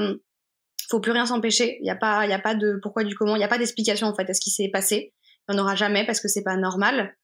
[0.88, 1.78] faut plus rien s'empêcher.
[1.80, 3.48] Il y a pas il y a pas de pourquoi du comment il y a
[3.48, 5.12] pas d'explication en fait à ce qui s'est passé.
[5.48, 7.16] Il en aura jamais parce que c'est pas normal.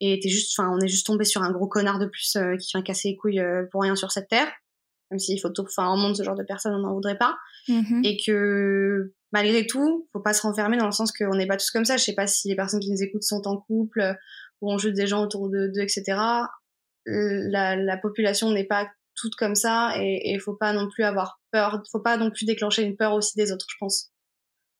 [0.00, 2.56] Et t'es juste enfin on est juste tombé sur un gros connard de plus euh,
[2.56, 4.50] qui vient casser les couilles euh, pour rien sur cette terre
[5.10, 7.36] même s'il faut tout enfin en monde ce genre de personne on n'en voudrait pas
[7.68, 8.04] mm-hmm.
[8.04, 11.70] et que malgré tout, faut pas se renfermer dans le sens qu'on n'est pas tous
[11.70, 11.96] comme ça.
[11.96, 14.16] Je sais pas si les personnes qui nous écoutent sont en couple
[14.60, 16.18] ou on joue des gens autour d'eux, etc.
[17.06, 21.40] La, la population n'est pas toute comme ça et il faut pas non plus avoir
[21.50, 21.82] peur.
[21.90, 24.10] Faut pas non plus déclencher une peur aussi des autres, je pense.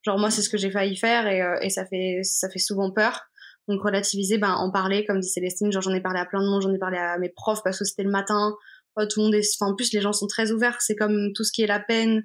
[0.02, 2.58] Genre moi, c'est ce que j'ai failli faire et, euh, et ça fait ça fait
[2.58, 3.22] souvent peur.
[3.68, 5.70] Donc relativiser, ben en parler, comme dit Célestine.
[5.70, 7.78] Genre j'en ai parlé à plein de monde, j'en ai parlé à mes profs parce
[7.78, 8.54] que c'était le matin.
[8.96, 10.80] Le monde est, en plus les gens sont très ouverts.
[10.80, 12.24] C'est comme tout ce qui est la peine,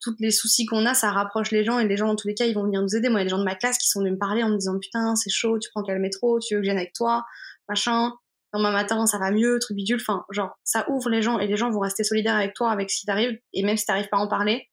[0.00, 2.34] tous les soucis qu'on a, ça rapproche les gens et les gens, dans tous les
[2.34, 3.08] cas, ils vont venir nous aider.
[3.08, 4.50] Moi, il y a des gens de ma classe qui sont venus me parler en
[4.50, 6.92] me disant putain, c'est chaud, tu prends quel métro, tu veux que je vienne avec
[6.92, 7.24] toi,
[7.68, 8.12] machin.
[8.54, 9.98] Demain matin, ça va mieux, truc bidule.
[10.00, 12.88] Enfin, genre, ça ouvre les gens et les gens vont rester solidaires avec toi, avec
[12.88, 13.36] ce qui t'arrive.
[13.52, 14.68] Et même si t'arrives pas à en parler,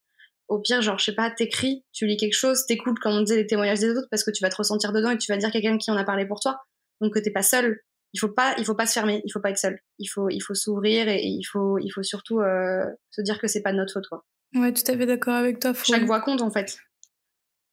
[0.50, 3.38] au pire, genre, je sais pas, t'écris, tu lis quelque chose, t'écoutes, comme on disait,
[3.38, 5.50] les témoignages des autres parce que tu vas te ressentir dedans et tu vas dire
[5.50, 6.62] quelqu'un qui en a parlé pour toi.
[7.00, 7.80] Donc, que t'es pas seul.
[8.14, 9.80] Il faut pas, il faut pas se fermer, il faut pas être seul.
[9.98, 13.48] Il faut, il faut s'ouvrir et, il faut, il faut surtout euh, se dire que
[13.48, 14.26] c'est pas de notre faute, quoi.
[14.54, 15.74] Ouais, tout à fait d'accord avec toi.
[15.74, 16.78] Chaque voix compte en fait.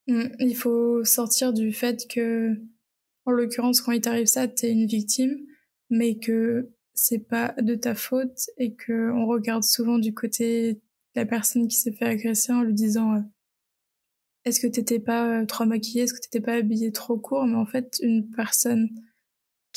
[0.07, 2.57] Mm, il faut sortir du fait que,
[3.27, 5.37] en l'occurrence, quand il t'arrive ça, t'es une victime,
[5.91, 10.81] mais que c'est pas de ta faute et que on regarde souvent du côté de
[11.15, 13.21] la personne qui s'est fait agresser en lui disant euh,
[14.45, 17.57] est-ce que t'étais pas euh, trop maquillée, est-ce que t'étais pas habillée trop court, mais
[17.57, 18.89] en fait une personne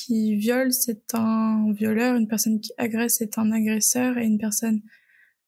[0.02, 4.82] qui viole c'est un violeur, une personne qui agresse c'est un agresseur et une personne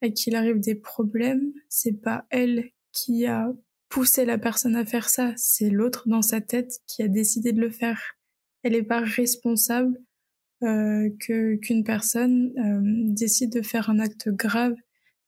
[0.01, 3.51] à qui il arrive des problèmes, c'est pas elle qui a
[3.89, 7.62] poussé la personne à faire ça, c'est l'autre dans sa tête qui a décidé de
[7.62, 8.01] le faire.
[8.64, 9.97] Elle est pas responsable
[10.64, 14.76] euh, que qu'une personne euh, décide de faire un acte grave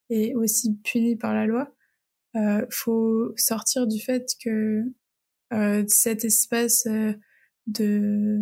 [0.10, 1.74] et aussi puni par la loi,
[2.36, 4.84] euh, faut sortir du fait que
[5.54, 7.14] euh, cette espèce euh,
[7.68, 8.40] de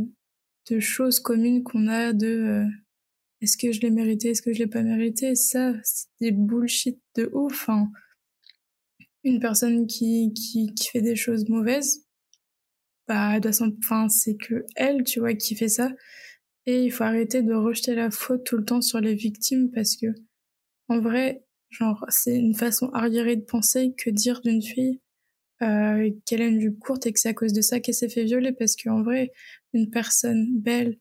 [0.70, 2.66] de choses communes qu'on a de
[3.42, 7.00] est-ce que je l'ai mérité, est-ce que je l'ai pas mérité, ça c'est des bullshit
[7.16, 7.70] de ouf.
[7.70, 7.92] Hein.
[9.24, 12.06] Une personne qui, qui qui fait des choses mauvaises,
[13.08, 13.40] bah
[13.78, 15.92] enfin c'est que elle, tu vois, qui fait ça
[16.66, 19.98] et il faut arrêter de rejeter la faute tout le temps sur les victimes parce
[19.98, 20.08] que,
[20.88, 25.02] en vrai, genre, c'est une façon arriérée de penser que dire d'une fille
[25.62, 28.10] euh, qu'elle a une jupe courte et que c'est à cause de ça qu'elle s'est
[28.10, 29.32] fait violer parce qu'en vrai,
[29.74, 30.98] une personne belle,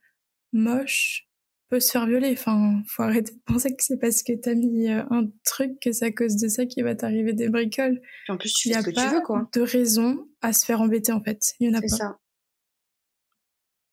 [0.52, 1.26] moche,
[1.70, 2.32] peut se faire violer.
[2.32, 5.90] Enfin, faut arrêter de penser que c'est parce que t'as mis euh, un truc que
[5.92, 8.00] c'est à cause de ça qu'il va t'arriver des bricoles.
[8.28, 9.48] en plus, tu Il fais n'y ce a que tu pas veux, quoi.
[9.54, 11.40] de raison à se faire embêter en fait.
[11.60, 11.88] Il y en a pas.
[11.88, 12.18] ça.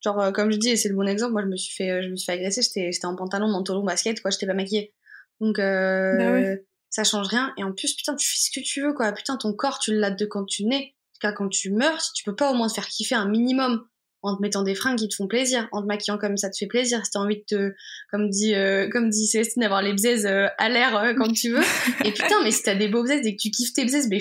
[0.03, 1.89] Genre, euh, comme je dis, et c'est le bon exemple, moi je me suis fait,
[1.91, 4.53] euh, je me suis fait agresser, j'étais, j'étais en pantalon, manteau basket, quoi, j'étais pas
[4.53, 4.93] maquillée.
[5.41, 6.65] Donc, euh, Bah ouais.
[6.89, 7.53] Ça change rien.
[7.57, 9.11] Et en plus, putain, tu fais ce que tu veux, quoi.
[9.11, 10.95] Putain, ton corps, tu l'as de quand tu nais.
[11.13, 13.85] Jusqu'à quand tu meurs, si tu peux pas au moins te faire kiffer un minimum
[14.21, 16.57] en te mettant des fringues qui te font plaisir, en te maquillant comme ça te
[16.57, 17.73] fait plaisir, si t'as envie de te,
[18.11, 21.51] comme dit, euh, comme dit Célestine, avoir les bzaises euh, à l'air euh, quand tu
[21.51, 21.63] veux.
[22.05, 24.19] Et putain, mais si t'as des beaux bzaises et que tu kiffes tes bzaises, mais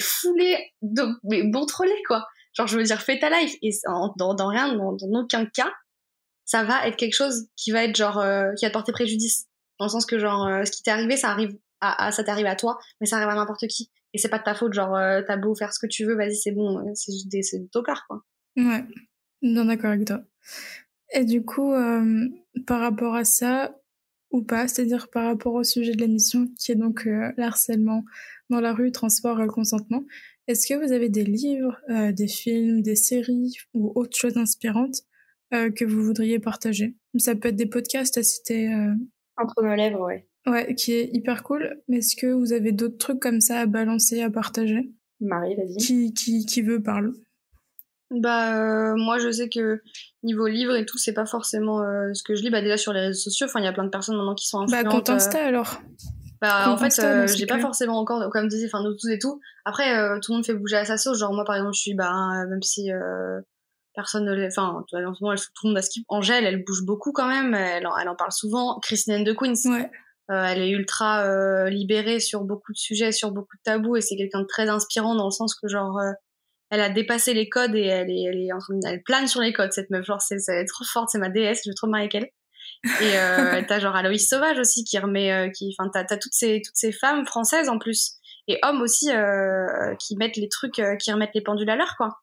[0.82, 2.26] donc, mais bon trolley, quoi.
[2.52, 3.54] Genre, je veux dire, fais ta life.
[3.62, 5.72] Et en- dans, dans rien, dans, dans aucun cas,
[6.44, 9.46] ça va être quelque chose qui va être genre, euh, qui va te porter préjudice.
[9.80, 12.46] Dans le sens que genre, ce qui t'est arrivé, ça arrive à, à- ça t'arrive
[12.46, 13.90] à toi, mais ça arrive à n'importe qui.
[14.14, 16.14] Et c'est pas de ta faute, genre, euh, t'as beau faire ce que tu veux,
[16.16, 18.22] vas-y, c'est bon, euh, c'est juste des, c'est des tocards, quoi.
[18.56, 18.84] Ouais,
[19.42, 20.22] non d'accord avec toi.
[21.14, 22.28] Et du coup, euh,
[22.66, 23.74] par rapport à ça,
[24.30, 28.04] ou pas, c'est-à-dire par rapport au sujet de l'émission, qui est donc euh, l'harcèlement
[28.50, 30.04] dans la rue, transport et le consentement,
[30.48, 34.96] est-ce que vous avez des livres, euh, des films, des séries ou autres choses inspirantes
[35.54, 36.94] euh, que vous voudriez partager?
[37.18, 38.94] Ça peut être des podcasts à citer, euh,
[39.38, 40.26] Entre nos lèvres, ouais.
[40.46, 43.66] Ouais, qui est hyper cool, mais est-ce que vous avez d'autres trucs comme ça à
[43.66, 44.90] balancer, à partager?
[45.20, 45.76] Marie, vas-y.
[45.78, 47.12] qui, qui, qui veut parle
[48.10, 49.82] Bah, euh, moi, je sais que
[50.22, 52.50] niveau livre et tout, c'est pas forcément euh, ce que je lis.
[52.50, 54.46] Bah, déjà sur les réseaux sociaux, enfin, il y a plein de personnes maintenant qui
[54.46, 54.94] sont Bah, influentes.
[54.94, 55.80] compte euh, Insta alors
[56.40, 57.66] Bah, Compte en fait, Insta, euh, j'ai pas clair.
[57.66, 59.40] forcément encore, comme disait, enfin, nous tous et tout.
[59.64, 61.18] Après, euh, tout le monde fait bouger à sa sauce.
[61.18, 62.12] Genre, moi, par exemple, je suis, bah,
[62.42, 63.40] euh, même si euh,
[63.94, 66.04] personne ne l'est, enfin, tu vois, en ce moment, elle, tout le monde a skip.
[66.08, 67.52] Angèle, elle bouge beaucoup quand même.
[67.54, 68.78] Elle, en- elle en parle souvent.
[68.80, 69.90] Christine and the Queens, Ouais.
[70.30, 74.00] Euh, elle est ultra euh, libérée sur beaucoup de sujets, sur beaucoup de tabous, et
[74.00, 76.12] c'est quelqu'un de très inspirant dans le sens que, genre, euh,
[76.70, 79.26] elle a dépassé les codes et elle est, elle est en train de- elle plane
[79.26, 80.04] sur les codes, cette meuf.
[80.04, 82.08] Genre, c'est, c'est elle est trop forte, c'est ma déesse, je veux trop me marier
[82.12, 82.30] avec elle.
[83.00, 86.34] Et euh, t'as genre Aloïs Sauvage aussi qui remet, euh, qui, enfin t'as, t'as toutes
[86.34, 88.12] ces toutes ces femmes françaises en plus
[88.46, 91.94] et hommes aussi euh, qui mettent les trucs, euh, qui remettent les pendules à l'heure
[91.96, 92.18] quoi.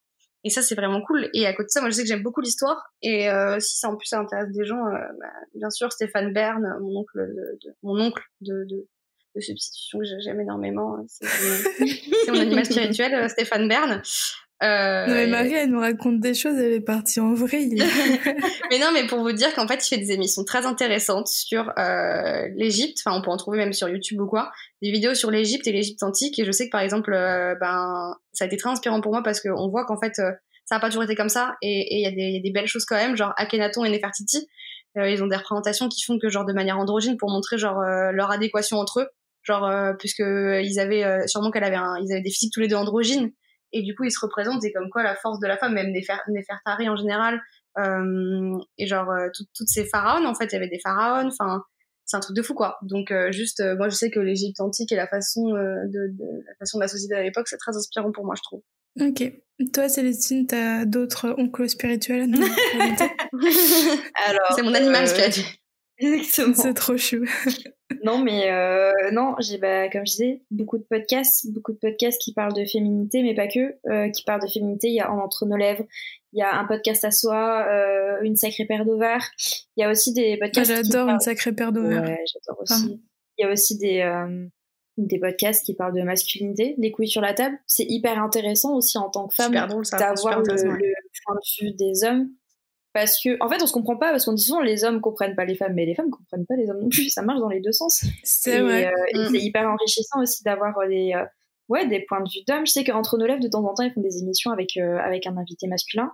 [0.45, 1.27] Et ça c'est vraiment cool.
[1.33, 3.79] Et à côté de ça, moi je sais que j'aime beaucoup l'histoire et euh, si
[3.79, 7.17] ça en plus ça intéresse des gens, euh, bah, bien sûr Stéphane Bern, mon oncle
[7.17, 8.87] de, mon oncle de
[9.35, 11.27] de substitution que j'aime énormément, c'est,
[12.25, 14.01] c'est mon animal spirituel, euh, Stéphane Bern.
[14.63, 17.75] Euh, Non mais Marie, elle nous raconte des choses, elle est partie en vrille.
[18.71, 21.71] mais non, mais pour vous dire qu'en fait, il fait des émissions très intéressantes sur
[21.77, 22.99] euh, l'Égypte.
[23.05, 24.51] Enfin, on peut en trouver même sur YouTube ou quoi.
[24.81, 26.39] Des vidéos sur l'Égypte et l'Égypte antique.
[26.39, 29.23] Et je sais que par exemple, euh, ben, ça a été très inspirant pour moi
[29.23, 30.31] parce qu'on voit qu'en fait, euh,
[30.63, 31.55] ça n'a pas toujours été comme ça.
[31.61, 33.83] Et il y, a des- il y a des belles choses quand même, genre Akhenaton
[33.83, 34.47] et Nefertiti.
[34.97, 37.81] Ils ont des représentations qui font que genre de manière androgyne pour montrer genre
[38.13, 39.07] leur adéquation entre eux.
[39.45, 42.59] Genre euh, puisque ils avaient euh, sûrement qu'elle avait un, ils avaient des physiques tous
[42.59, 43.31] les deux androgynes.
[43.71, 45.91] Et du coup ils se représentent et comme quoi la force de la femme même
[45.91, 47.41] Néfertari en général.
[47.77, 51.27] Euh, et genre euh, tout- toutes ces pharaons en fait il y avait des pharaons
[51.27, 51.61] enfin
[52.05, 52.77] c'est un truc de fou quoi.
[52.83, 56.07] Donc euh, juste euh, moi je sais que l'Égypte antique et la façon euh, de,
[56.17, 58.61] de la façon de la société à l'époque c'est très inspirant pour moi je trouve.
[59.01, 59.23] Ok.
[59.73, 63.11] Toi, Célestine, t'as d'autres oncles spirituels à nous présenter
[64.27, 65.45] Alors, c'est mon animal euh, spirituel
[65.97, 66.53] Exactement.
[66.55, 67.23] C'est trop chou.
[68.03, 72.19] Non, mais euh, non, j'ai bah, comme je disais, beaucoup de podcasts, beaucoup de podcasts
[72.19, 74.87] qui parlent de féminité, mais pas que, euh, qui parlent de féminité.
[74.87, 75.83] Il y a En entre nos lèvres,
[76.33, 79.23] il y a un podcast à soi, euh, une sacrée paire d'ovaires.
[79.77, 80.71] Il y a aussi des Ah, podcasts.
[80.71, 82.03] qui J'adore parlent- une sacrée paire d'ovaires.
[82.03, 82.99] Ouais, j'adore aussi.
[83.37, 84.47] Il y a aussi des, euh,
[84.97, 87.57] des podcasts qui parlent de masculinité, les couilles sur la table.
[87.67, 90.93] C'est hyper intéressant aussi en tant que femme d'avoir le, le,
[91.23, 92.29] point de vue des hommes.
[92.95, 95.35] Parce que, en fait, on se comprend pas parce qu'on dit souvent les hommes comprennent
[95.35, 97.09] pas les femmes, mais les femmes comprennent pas les hommes non plus.
[97.09, 98.05] Ça marche dans les deux sens.
[98.23, 98.87] C'est vrai.
[98.87, 99.31] Euh, mm.
[99.33, 101.25] c'est hyper enrichissant aussi d'avoir des, euh,
[101.67, 102.65] ouais, des points de vue d'hommes.
[102.65, 104.97] Je sais qu'entre nos lèvres, de temps en temps, ils font des émissions avec, euh,
[104.99, 106.09] avec un invité masculin.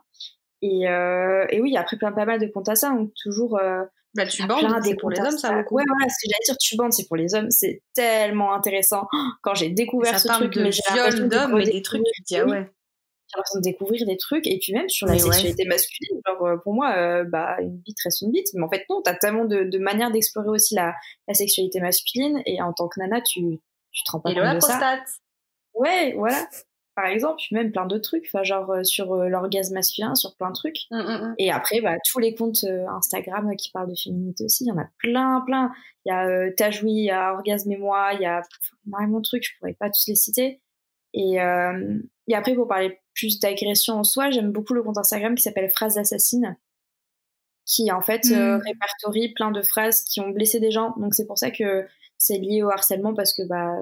[0.63, 2.89] Et, et oui, après plein pas mal de comptes à ça.
[2.89, 3.59] Donc toujours,
[4.15, 6.75] bah, tu bandes, c'est pour les hommes, ça Ouais, voilà, ce que j'allais dire, tu
[6.77, 7.51] bandes, c'est pour les hommes.
[7.51, 9.07] C'est tellement intéressant.
[9.43, 12.45] Quand j'ai découvert ce truc, mais j'ai l'impression d'hommes et des trucs, tu dis, ah
[12.47, 12.71] ouais.
[13.31, 16.57] J'ai l'impression de découvrir des trucs, et puis même sur la sexualité masculine, genre, euh,
[16.57, 18.47] pour moi, euh, bah, une bite reste une bite.
[18.53, 20.93] Mais en fait, non, t'as tellement de, de manières d'explorer aussi la,
[21.27, 23.59] la sexualité masculine, et en tant que nana, tu,
[23.91, 24.77] tu te rends pas compte de ça.
[24.77, 25.07] prostate.
[25.73, 26.45] Ouais, voilà
[26.93, 30.49] par exemple, même plein d'autres trucs, enfin, genre euh, sur euh, l'orgasme masculin, sur plein
[30.49, 30.87] de trucs.
[30.91, 31.35] Mmh, mmh, mmh.
[31.37, 34.77] Et après, bah, tous les comptes Instagram qui parlent de féminité aussi, il y en
[34.77, 35.71] a plein, plein.
[36.05, 38.41] Il y a euh, Tajoui, il y a Orgasme et moi, il y a
[38.85, 40.61] énormément de trucs, je pourrais pas tous les citer.
[41.13, 41.35] Et,
[42.27, 45.69] et après, pour parler plus d'agression en soi, j'aime beaucoup le compte Instagram qui s'appelle
[45.69, 46.57] Phrases assassines,
[47.65, 50.93] qui en fait répertorie plein de phrases qui ont blessé des gens.
[50.97, 51.85] Donc c'est pour ça que
[52.17, 53.75] c'est lié au harcèlement parce que bah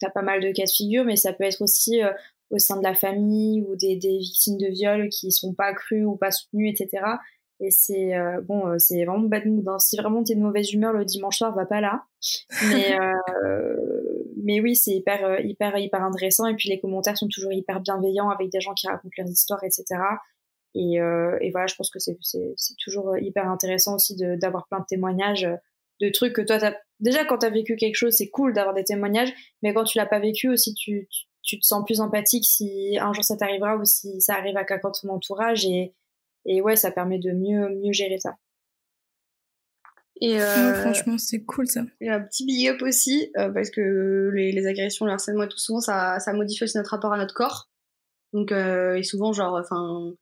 [0.00, 2.12] t'as pas mal de cas de figure, mais ça peut être aussi euh,
[2.50, 6.04] au sein de la famille ou des, des, victimes de viol qui sont pas crues
[6.04, 7.02] ou pas soutenues, etc.
[7.60, 9.66] Et c'est euh, bon, euh, c'est vraiment bad mood.
[9.68, 9.78] Hein.
[9.78, 12.04] Si vraiment t'es de mauvaise humeur le dimanche soir, va pas là.
[12.68, 12.96] Mais
[14.42, 16.46] mais oui, c'est hyper hyper hyper intéressant.
[16.46, 19.62] Et puis les commentaires sont toujours hyper bienveillants avec des gens qui racontent leurs histoires,
[19.62, 19.84] etc.
[20.74, 24.86] Et, et voilà, je pense que c'est c'est toujours hyper intéressant aussi d'avoir plein de
[24.88, 25.48] témoignages
[26.00, 28.84] de trucs que toi t'as déjà quand t'as vécu quelque chose c'est cool d'avoir des
[28.84, 29.32] témoignages
[29.62, 31.08] mais quand tu l'as pas vécu aussi tu,
[31.42, 34.64] tu, te sens plus empathique si un jour ça t'arrivera ou si ça arrive à
[34.64, 35.94] quelqu'un de ton entourage et
[36.46, 38.36] et ouais ça permet de mieux mieux gérer ça.
[40.20, 41.82] Et euh, franchement c'est cool ça.
[42.00, 45.48] et un petit big up aussi euh, parce que les, les agressions le harcèlement et
[45.48, 47.68] tout souvent ça ça modifie aussi notre rapport à notre corps.
[48.32, 50.12] Donc euh, et souvent genre enfin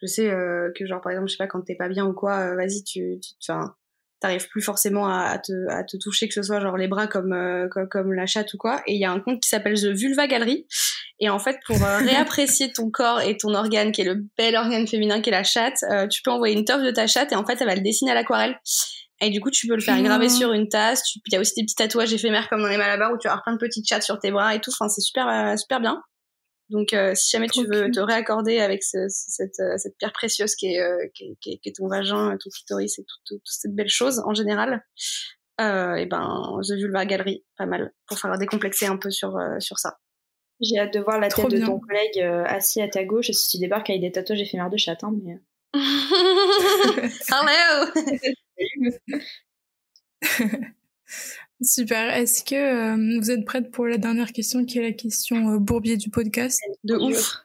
[0.00, 0.28] je sais
[0.74, 3.20] que genre par exemple je sais pas quand t'es pas bien ou quoi vas-y tu
[3.20, 3.76] tu enfin
[4.22, 7.32] t'arrives plus forcément à, te, à te toucher, que ce soit genre les bras comme,
[7.32, 8.80] euh, comme, la chatte ou quoi.
[8.86, 10.66] Et il y a un compte qui s'appelle The Vulva Gallery.
[11.20, 14.56] Et en fait, pour euh, réapprécier ton corps et ton organe, qui est le bel
[14.56, 17.32] organe féminin qui est la chatte, euh, tu peux envoyer une toffe de ta chatte
[17.32, 18.58] et en fait, elle va le dessiner à l'aquarelle.
[19.20, 21.02] Et du coup, tu peux le faire graver sur une tasse.
[21.26, 23.38] Il y a aussi des petits tatouages éphémères comme dans les Malabar où tu as
[23.38, 24.72] plein de petites chattes sur tes bras et tout.
[24.72, 26.02] Enfin, c'est super, super bien.
[26.72, 30.54] Donc, euh, si jamais tu veux te réaccorder avec ce, cette, euh, cette, pierre précieuse
[30.54, 33.52] qui est, euh, qui, est, qui, est, ton vagin, ton clitoris et toutes tout, tout
[33.52, 34.82] cette belle chose en général,
[35.60, 39.78] euh, et ben, The Vulva Gallery, pas mal, pour faire décomplexer un peu sur, sur
[39.78, 39.98] ça.
[40.60, 43.30] J'ai hâte de voir la tête de ton collègue assis à ta gauche.
[43.32, 45.38] Si tu débarques avec des tatouages éphémères de chatte, hein, mais...
[47.28, 47.86] Hello
[51.62, 52.14] Super.
[52.14, 55.58] Est-ce que euh, vous êtes prête pour la dernière question qui est la question euh,
[55.58, 56.60] bourbier du podcast?
[56.84, 57.36] De ouf.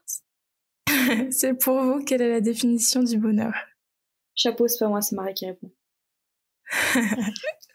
[1.31, 3.53] c'est pour vous, quelle est la définition du bonheur?
[4.35, 5.71] Chapeau, c'est pas moi, c'est Marie qui répond.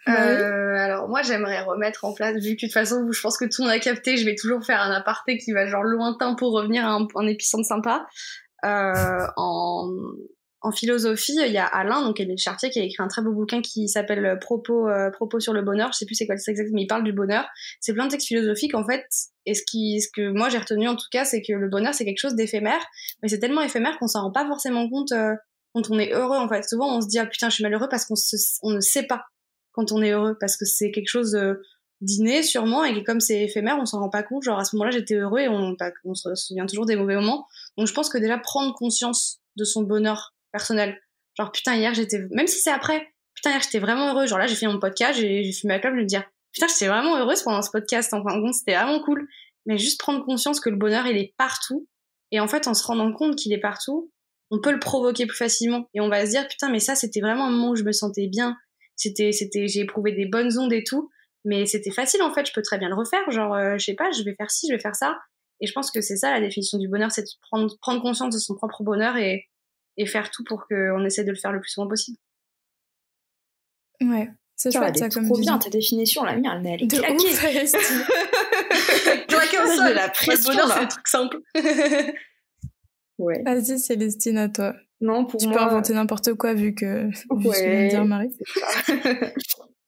[0.08, 3.46] euh, alors moi j'aimerais remettre en place, vu que de toute façon je pense que
[3.46, 6.34] tout le monde a capté, je vais toujours faire un aparté qui va genre lointain
[6.34, 8.06] pour revenir à un, un épicentre sympa.
[8.64, 9.90] Euh, en,
[10.62, 13.32] en philosophie, il y a Alain, donc est Chartier, qui a écrit un très beau
[13.32, 15.90] bouquin qui s'appelle euh, Propos, euh, Propos sur le bonheur.
[15.92, 17.44] Je sais plus c'est quoi le exact, mais il parle du bonheur.
[17.80, 19.04] C'est plein de textes philosophiques en fait.
[19.44, 21.94] Et ce qui, ce que moi j'ai retenu en tout cas, c'est que le bonheur
[21.94, 22.80] c'est quelque chose d'éphémère,
[23.22, 25.34] mais c'est tellement éphémère qu'on s'en rend pas forcément compte euh,
[25.74, 26.36] quand on est heureux.
[26.36, 28.14] En fait, souvent on se dit ah putain je suis malheureux parce qu'on
[28.62, 29.24] on ne sait pas
[29.72, 31.36] quand on est heureux parce que c'est quelque chose
[32.00, 34.44] d'inné sûrement et comme c'est éphémère on s'en rend pas compte.
[34.44, 37.16] Genre à ce moment-là j'étais heureux et on, bah, on se souvient toujours des mauvais
[37.16, 37.46] moments.
[37.76, 41.00] Donc je pense que déjà prendre conscience de son bonheur personnel.
[41.38, 44.26] Genre, putain, hier, j'étais, même si c'est après, putain, hier, j'étais vraiment heureux.
[44.26, 46.88] Genre là, j'ai fait mon podcast, j'ai, fumé ma club, je me dire, putain, j'étais
[46.88, 48.12] vraiment heureuse pendant ce podcast.
[48.14, 49.26] En fin de compte, c'était vraiment cool.
[49.66, 51.88] Mais juste prendre conscience que le bonheur, il est partout.
[52.30, 54.10] Et en fait, en se rendant compte qu'il est partout,
[54.50, 55.88] on peut le provoquer plus facilement.
[55.94, 57.92] Et on va se dire, putain, mais ça, c'était vraiment un moment où je me
[57.92, 58.56] sentais bien.
[58.96, 61.10] C'était, c'était, j'ai éprouvé des bonnes ondes et tout.
[61.44, 63.28] Mais c'était facile, en fait, je peux très bien le refaire.
[63.30, 65.18] Genre, euh, je sais pas, je vais faire ci, je vais faire ça.
[65.60, 68.34] Et je pense que c'est ça la définition du bonheur, c'est de prendre, prendre conscience
[68.34, 69.48] de son propre bonheur et,
[69.96, 72.18] et faire tout pour qu'on essaie de le faire le plus souvent possible.
[74.02, 77.16] Ouais, c'est chouette ça comme trop bien ta définition, la mienne, elle est de claquée.
[79.28, 79.94] claquée au sol.
[79.94, 81.40] la pression, c'est un truc simple.
[83.18, 83.42] ouais.
[83.44, 84.74] Vas-y, Célestine, à toi.
[85.00, 85.56] Non, pour tu moi...
[85.56, 88.36] peux inventer n'importe quoi vu que ouais, viens de dire Marie.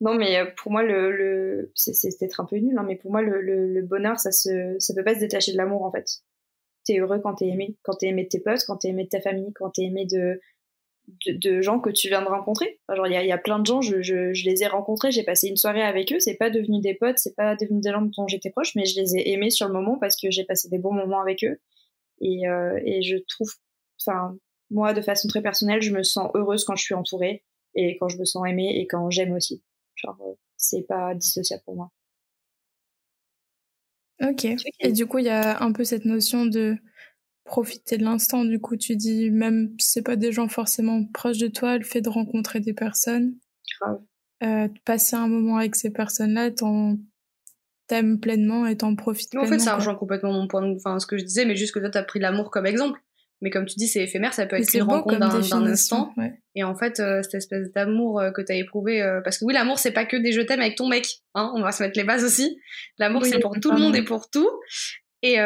[0.00, 1.72] non, mais euh, pour moi, le, le...
[1.74, 4.76] c'est peut-être un peu nul, hein, mais pour moi, le, le, le bonheur, ça se,
[4.78, 6.06] ça peut pas se détacher de l'amour en fait
[6.84, 9.08] t'es heureux quand t'es aimé, quand t'es aimé de tes potes, quand t'es aimé de
[9.08, 10.40] ta famille, quand t'es aimé de
[11.26, 12.80] de, gens que tu viens de rencontrer.
[12.94, 15.48] genre, il y a, plein de gens, je, je, je les ai rencontrés, j'ai passé
[15.48, 16.20] une soirée avec eux.
[16.20, 19.00] C'est pas devenu des potes, c'est pas devenu des gens dont j'étais proche, mais je
[19.00, 21.60] les ai aimés sur le moment parce que j'ai passé des bons moments avec eux.
[22.20, 23.52] Et, euh, et je trouve,
[24.00, 24.36] enfin,
[24.70, 28.08] moi, de façon très personnelle, je me sens heureuse quand je suis entourée et quand
[28.08, 29.62] je me sens aimée et quand j'aime aussi.
[29.96, 31.90] Genre, euh, c'est pas dissociable pour moi.
[34.22, 34.46] Ok.
[34.80, 36.76] Et du coup, il y a un peu cette notion de
[37.44, 38.44] profiter de l'instant.
[38.44, 41.84] Du coup, tu dis, même si c'est pas des gens forcément proches de toi, le
[41.84, 43.34] fait de rencontrer des personnes,
[43.80, 44.00] Grave.
[44.42, 46.98] Euh, passer un moment avec ces personnes-là, t'en
[47.86, 49.46] t'aimes pleinement et t'en profites pleinement.
[49.46, 50.74] En fait, ça rejoint complètement mon point de...
[50.74, 53.00] enfin, ce que je disais, mais juste que toi, t'as pris l'amour comme exemple.
[53.44, 56.14] Mais comme tu dis, c'est éphémère, ça peut être une rencontre d'un instant.
[56.54, 59.44] Et en fait, euh, cette espèce d'amour euh, que tu as éprouvé, euh, parce que
[59.44, 61.06] oui, l'amour, c'est pas que des je t'aime avec ton mec.
[61.34, 62.58] Hein, on va se mettre les bases aussi.
[62.96, 64.48] L'amour, c'est pour tout le monde et pour tout.
[65.20, 65.36] Et,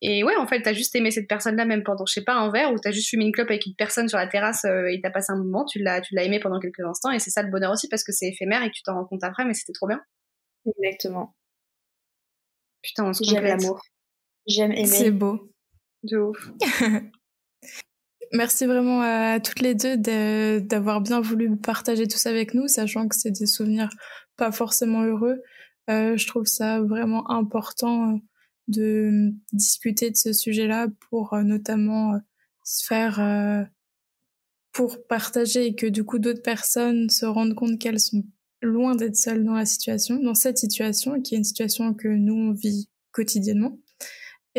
[0.00, 2.52] et ouais, en fait, t'as juste aimé cette personne-là, même pendant, je sais pas, un
[2.52, 5.10] verre, ou t'as juste fumé une clope avec une personne sur la terrasse et t'as
[5.10, 7.10] passé un moment, tu l'as, tu l'as aimé pendant quelques instants.
[7.10, 9.06] Et c'est ça le bonheur aussi, parce que c'est éphémère et que tu t'en rends
[9.06, 10.00] compte après, mais c'était trop bien.
[10.66, 11.34] Exactement.
[12.82, 13.80] Putain, on se J'aime l'amour.
[14.46, 14.86] J'aime aimer.
[14.86, 15.50] C'est beau.
[16.04, 16.50] De ouf.
[18.32, 19.96] Merci vraiment à toutes les deux
[20.60, 23.88] d'avoir bien voulu partager tout ça avec nous, sachant que c'est des souvenirs
[24.36, 25.42] pas forcément heureux.
[25.88, 28.18] Euh, je trouve ça vraiment important euh,
[28.68, 32.20] de discuter de ce sujet-là pour euh, notamment
[32.64, 33.66] se faire
[34.72, 38.24] pour partager et que du coup d'autres personnes se rendent compte qu'elles sont
[38.60, 42.34] loin d'être seules dans la situation, dans cette situation, qui est une situation que nous
[42.34, 43.78] on vit quotidiennement.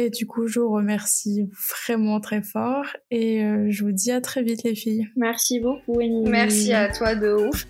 [0.02, 1.50] Et du coup, je vous remercie
[1.84, 5.10] vraiment très fort et euh, je vous dis à très vite les filles.
[5.18, 6.24] Merci beaucoup, Annie.
[6.26, 7.68] Merci à toi de ouf.